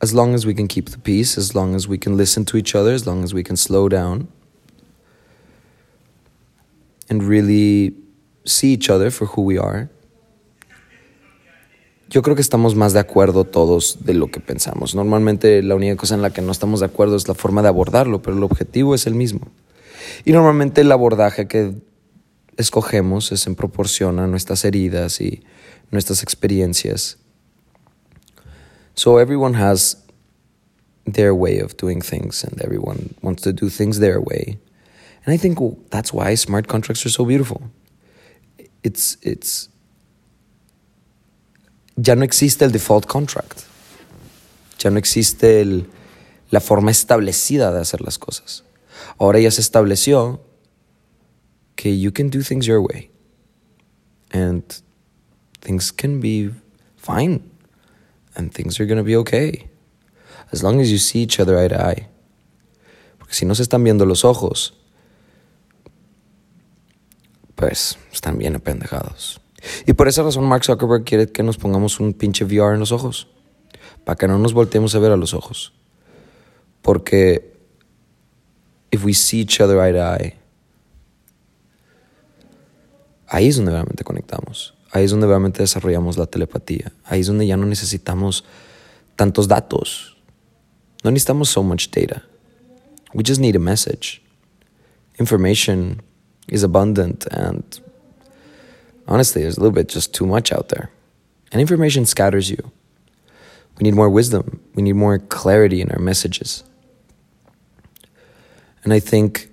as 0.00 0.12
long 0.12 0.34
as 0.34 0.44
we 0.44 0.54
can 0.54 0.66
keep 0.66 0.90
the 0.90 0.98
peace, 0.98 1.38
as 1.38 1.54
long 1.54 1.74
as 1.74 1.86
we 1.88 1.98
can 1.98 2.16
listen 2.16 2.44
to 2.44 2.56
each 2.56 2.74
other, 2.74 2.92
as 2.92 3.06
long 3.06 3.22
as 3.22 3.32
we 3.32 3.42
can 3.42 3.56
slow 3.56 3.88
down 3.88 4.28
and 7.08 7.22
really 7.22 7.96
see 8.44 8.72
each 8.72 8.90
other 8.90 9.10
for 9.10 9.26
who 9.26 9.42
we 9.42 9.58
are, 9.58 9.88
yo 12.12 12.20
creo 12.20 12.34
que 12.36 12.42
estamos 12.42 12.74
más 12.74 12.92
de 12.92 13.00
acuerdo 13.00 13.44
todos 13.44 14.04
de 14.04 14.12
lo 14.12 14.26
que 14.30 14.40
pensamos. 14.40 14.94
Normalmente 14.94 15.62
la 15.62 15.74
única 15.74 15.96
cosa 15.96 16.14
en 16.14 16.20
la 16.20 16.30
que 16.30 16.42
no 16.42 16.52
estamos 16.52 16.80
de 16.80 16.86
acuerdo 16.86 17.16
es 17.16 17.26
la 17.26 17.34
forma 17.34 17.62
de 17.62 17.68
abordarlo, 17.68 18.20
pero 18.20 18.36
el 18.36 18.42
objetivo 18.42 18.94
es 18.94 19.06
el 19.06 19.14
mismo. 19.14 19.48
Y 20.26 20.32
normalmente 20.32 20.82
el 20.82 20.92
abordaje 20.92 21.48
que 21.48 21.74
escogemos 22.58 23.32
es 23.32 23.46
en 23.46 23.54
proporción 23.54 24.18
a 24.18 24.26
nuestras 24.26 24.64
heridas 24.66 25.22
y 25.22 25.42
nuestras 25.90 26.22
experiencias. 26.22 27.21
So 28.94 29.18
everyone 29.18 29.54
has 29.54 29.96
their 31.04 31.34
way 31.34 31.58
of 31.58 31.76
doing 31.76 32.00
things, 32.00 32.44
and 32.44 32.60
everyone 32.62 33.14
wants 33.22 33.42
to 33.42 33.52
do 33.52 33.68
things 33.68 33.98
their 33.98 34.20
way. 34.20 34.58
And 35.24 35.34
I 35.34 35.36
think 35.36 35.58
that's 35.90 36.12
why 36.12 36.34
smart 36.34 36.68
contracts 36.68 37.06
are 37.06 37.10
so 37.10 37.24
beautiful. 37.24 37.70
It's 38.82 39.16
it's 39.22 39.68
ya 41.96 42.14
no 42.14 42.24
existe 42.24 42.62
el 42.62 42.70
default 42.70 43.06
contract. 43.06 43.64
Ya 44.82 44.90
no 44.90 44.98
existe 44.98 45.60
el, 45.60 45.86
la 46.50 46.60
forma 46.60 46.90
establecida 46.90 47.72
de 47.72 47.80
hacer 47.80 48.00
las 48.00 48.18
cosas. 48.18 48.62
Ahora 49.18 49.38
ya 49.38 49.50
se 49.50 49.60
estableció 49.60 50.40
que 51.76 51.96
you 51.96 52.10
can 52.10 52.30
do 52.30 52.42
things 52.42 52.66
your 52.66 52.80
way. 52.80 53.10
And 54.32 54.64
things 55.60 55.92
can 55.92 56.20
be 56.20 56.50
fine. 56.96 57.51
And 58.34 58.52
things 58.52 58.80
are 58.80 58.86
to 58.86 59.02
be 59.02 59.16
okay. 59.16 59.68
As 60.52 60.62
long 60.62 60.80
as 60.80 60.90
you 60.90 60.98
see 60.98 61.22
each 61.22 61.38
other 61.40 61.58
eye 61.58 61.68
to 61.68 61.76
eye. 61.76 62.08
Porque 63.18 63.34
si 63.34 63.46
no 63.46 63.54
se 63.54 63.62
están 63.62 63.84
viendo 63.84 64.06
los 64.06 64.24
ojos, 64.24 64.74
pues 67.54 67.98
están 68.12 68.38
bien 68.38 68.56
apendejados. 68.56 69.40
Y 69.86 69.92
por 69.92 70.08
esa 70.08 70.22
razón 70.22 70.44
Mark 70.44 70.64
Zuckerberg 70.64 71.04
quiere 71.04 71.30
que 71.30 71.42
nos 71.42 71.56
pongamos 71.56 72.00
un 72.00 72.14
pinche 72.14 72.44
VR 72.44 72.74
en 72.74 72.80
los 72.80 72.92
ojos. 72.92 73.28
Para 74.04 74.16
que 74.16 74.26
no 74.26 74.38
nos 74.38 74.52
volteemos 74.52 74.94
a 74.94 74.98
ver 74.98 75.12
a 75.12 75.16
los 75.16 75.34
ojos. 75.34 75.72
Porque 76.82 77.52
if 78.90 79.04
we 79.04 79.14
see 79.14 79.40
each 79.40 79.60
other 79.60 79.78
eye 79.78 79.92
to 79.92 79.98
eye, 79.98 80.36
ahí 83.28 83.48
es 83.48 83.56
donde 83.56 83.72
realmente 83.72 84.04
conectamos. 84.04 84.74
Ahí 84.92 85.04
es 85.04 85.10
donde 85.10 85.26
realmente 85.26 85.62
desarrollamos 85.62 86.18
la 86.18 86.26
telepatía. 86.26 86.92
Ahí 87.04 87.20
es 87.20 87.26
donde 87.26 87.46
ya 87.46 87.56
no 87.56 87.64
necesitamos 87.66 88.44
tantos 89.16 89.48
datos. 89.48 90.16
No 91.02 91.10
necesitamos 91.10 91.48
so 91.48 91.62
much 91.62 91.90
data. 91.90 92.22
We 93.14 93.24
just 93.24 93.40
need 93.40 93.56
a 93.56 93.58
message. 93.58 94.22
Information 95.18 96.02
is 96.48 96.62
abundant 96.62 97.26
and 97.30 97.64
honestly, 99.08 99.42
there's 99.42 99.56
a 99.56 99.60
little 99.60 99.72
bit 99.72 99.88
just 99.88 100.12
too 100.12 100.26
much 100.26 100.52
out 100.52 100.68
there. 100.68 100.90
And 101.52 101.60
information 101.60 102.04
scatters 102.04 102.50
you. 102.50 102.70
We 103.78 103.84
need 103.84 103.94
more 103.94 104.10
wisdom. 104.10 104.60
We 104.74 104.82
need 104.82 104.96
more 104.96 105.18
clarity 105.18 105.80
in 105.80 105.90
our 105.90 105.98
messages. 105.98 106.64
And 108.84 108.92
I 108.92 109.00
think 109.00 109.48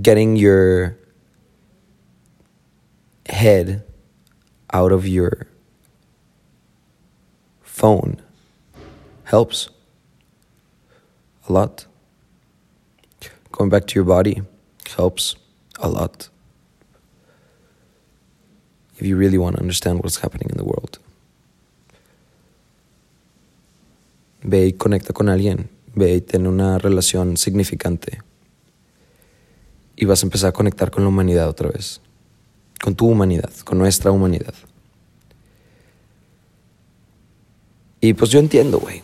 getting 0.00 0.36
your 0.36 0.96
head 3.32 3.82
out 4.72 4.92
of 4.92 5.06
your 5.06 5.46
phone 7.62 8.18
helps 9.24 9.70
a 11.48 11.52
lot. 11.52 11.86
Going 13.50 13.70
back 13.70 13.86
to 13.86 13.94
your 13.94 14.04
body 14.04 14.42
helps 14.96 15.36
a 15.80 15.88
lot. 15.88 16.28
If 18.98 19.06
you 19.06 19.16
really 19.16 19.38
want 19.38 19.56
to 19.56 19.62
understand 19.62 20.00
what's 20.02 20.18
happening 20.18 20.48
in 20.50 20.56
the 20.56 20.64
world. 20.64 20.98
Ve 24.44 24.66
y 24.66 24.72
conecta 24.72 25.12
con 25.12 25.28
alguien. 25.28 25.68
Ve 25.94 26.14
y 26.16 26.20
ten 26.20 26.46
una 26.46 26.78
relación 26.78 27.36
significante. 27.36 28.20
Y 29.96 30.04
vas 30.04 30.22
a 30.22 30.26
empezar 30.26 30.50
a 30.50 30.52
conectar 30.52 30.90
con 30.90 31.02
la 31.04 31.08
humanidad 31.08 31.48
otra 31.48 31.70
vez. 31.70 32.00
Con 32.82 32.96
tu 32.96 33.06
humanidad, 33.06 33.52
con 33.64 33.78
nuestra 33.78 34.10
humanidad. 34.10 34.54
Y 38.00 38.14
pues 38.14 38.30
yo 38.30 38.40
entiendo, 38.40 38.80
güey. 38.80 39.02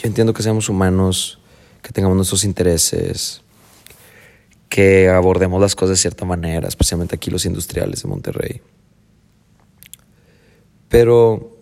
Yo 0.00 0.08
entiendo 0.08 0.34
que 0.34 0.42
seamos 0.42 0.68
humanos, 0.68 1.38
que 1.82 1.92
tengamos 1.92 2.16
nuestros 2.16 2.42
intereses, 2.42 3.42
que 4.68 5.08
abordemos 5.08 5.60
las 5.60 5.76
cosas 5.76 5.90
de 5.90 6.02
cierta 6.02 6.24
manera, 6.24 6.66
especialmente 6.66 7.14
aquí 7.14 7.30
los 7.30 7.46
industriales 7.46 8.02
de 8.02 8.08
Monterrey. 8.08 8.60
Pero 10.88 11.56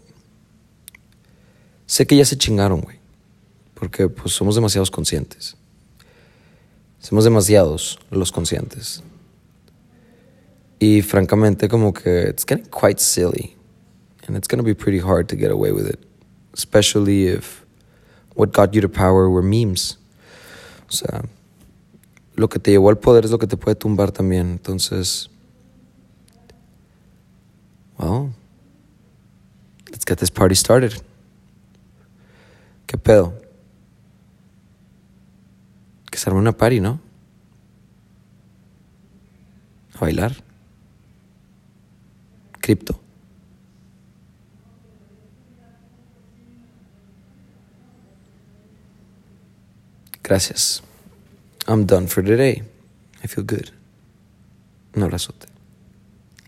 sé 1.85 2.07
que 2.07 2.16
ya 2.16 2.25
se 2.25 2.38
chingaron, 2.38 2.81
güey. 2.81 2.99
Porque 3.75 4.09
pues 4.09 4.33
somos 4.33 4.55
demasiados 4.55 4.90
conscientes. 4.90 5.59
Somos 7.01 7.25
demasiados 7.25 7.99
los 8.11 8.33
conscientes. 8.33 9.03
Y 10.81 11.03
francamente 11.03 11.69
como 11.69 11.93
que 11.93 12.23
it's 12.23 12.45
getting 12.45 12.64
quite 12.64 12.99
silly. 12.99 13.55
And 14.27 14.37
it's 14.37 14.49
going 14.49 14.59
to 14.59 14.64
be 14.64 14.75
pretty 14.75 14.99
hard 14.99 15.29
to 15.29 15.37
get 15.37 15.51
away 15.51 15.73
with 15.73 15.87
it. 15.87 16.01
Especially 16.55 17.27
if 17.27 17.64
what 18.35 18.53
got 18.53 18.75
you 18.75 18.81
to 18.81 18.88
power 18.88 19.29
were 19.29 19.43
memes. 19.43 19.99
O 20.88 20.93
sea, 20.93 21.23
lo 22.35 22.49
que 22.49 22.59
te 22.59 22.71
llevó 22.71 22.88
al 22.88 22.99
poder 22.99 23.25
es 23.25 23.31
lo 23.31 23.38
que 23.38 23.47
te 23.47 23.57
puede 23.57 23.75
tumbar 23.77 24.11
también. 24.11 24.51
Entonces, 24.53 25.29
well, 27.99 28.33
let's 29.90 30.05
get 30.07 30.19
this 30.19 30.31
party 30.31 30.55
started. 30.55 30.95
¿Qué 32.87 32.97
pedo? 32.97 33.35
Que 36.11 36.19
se 36.19 36.31
arme 36.31 36.40
una 36.40 36.57
party, 36.57 36.81
¿no? 36.81 37.01
A 39.95 40.01
bailar. 40.01 40.49
Cripto. 42.61 43.01
Gracias. 50.23 50.83
I'm 51.66 51.87
done 51.87 52.07
for 52.07 52.23
today. 52.23 52.62
I 53.23 53.27
feel 53.27 53.44
good. 53.44 53.70
Un 54.94 55.03
abrazote. 55.03 55.46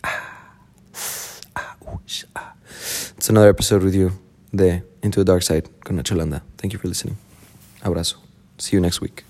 Ah, 0.03 0.53
ah, 1.55 1.75
ah. 2.35 2.53
It's 3.17 3.29
another 3.29 3.49
episode 3.49 3.83
with 3.83 3.95
you 3.95 4.11
de 4.55 4.83
Into 5.01 5.19
the 5.19 5.25
Dark 5.25 5.43
Side 5.43 5.69
con 5.83 5.97
Nacho 5.97 6.15
Landa. 6.15 6.41
Thank 6.57 6.73
you 6.73 6.79
for 6.79 6.87
listening. 6.87 7.17
Abrazo. 7.81 8.15
See 8.57 8.77
you 8.77 8.81
next 8.81 9.01
week. 9.01 9.23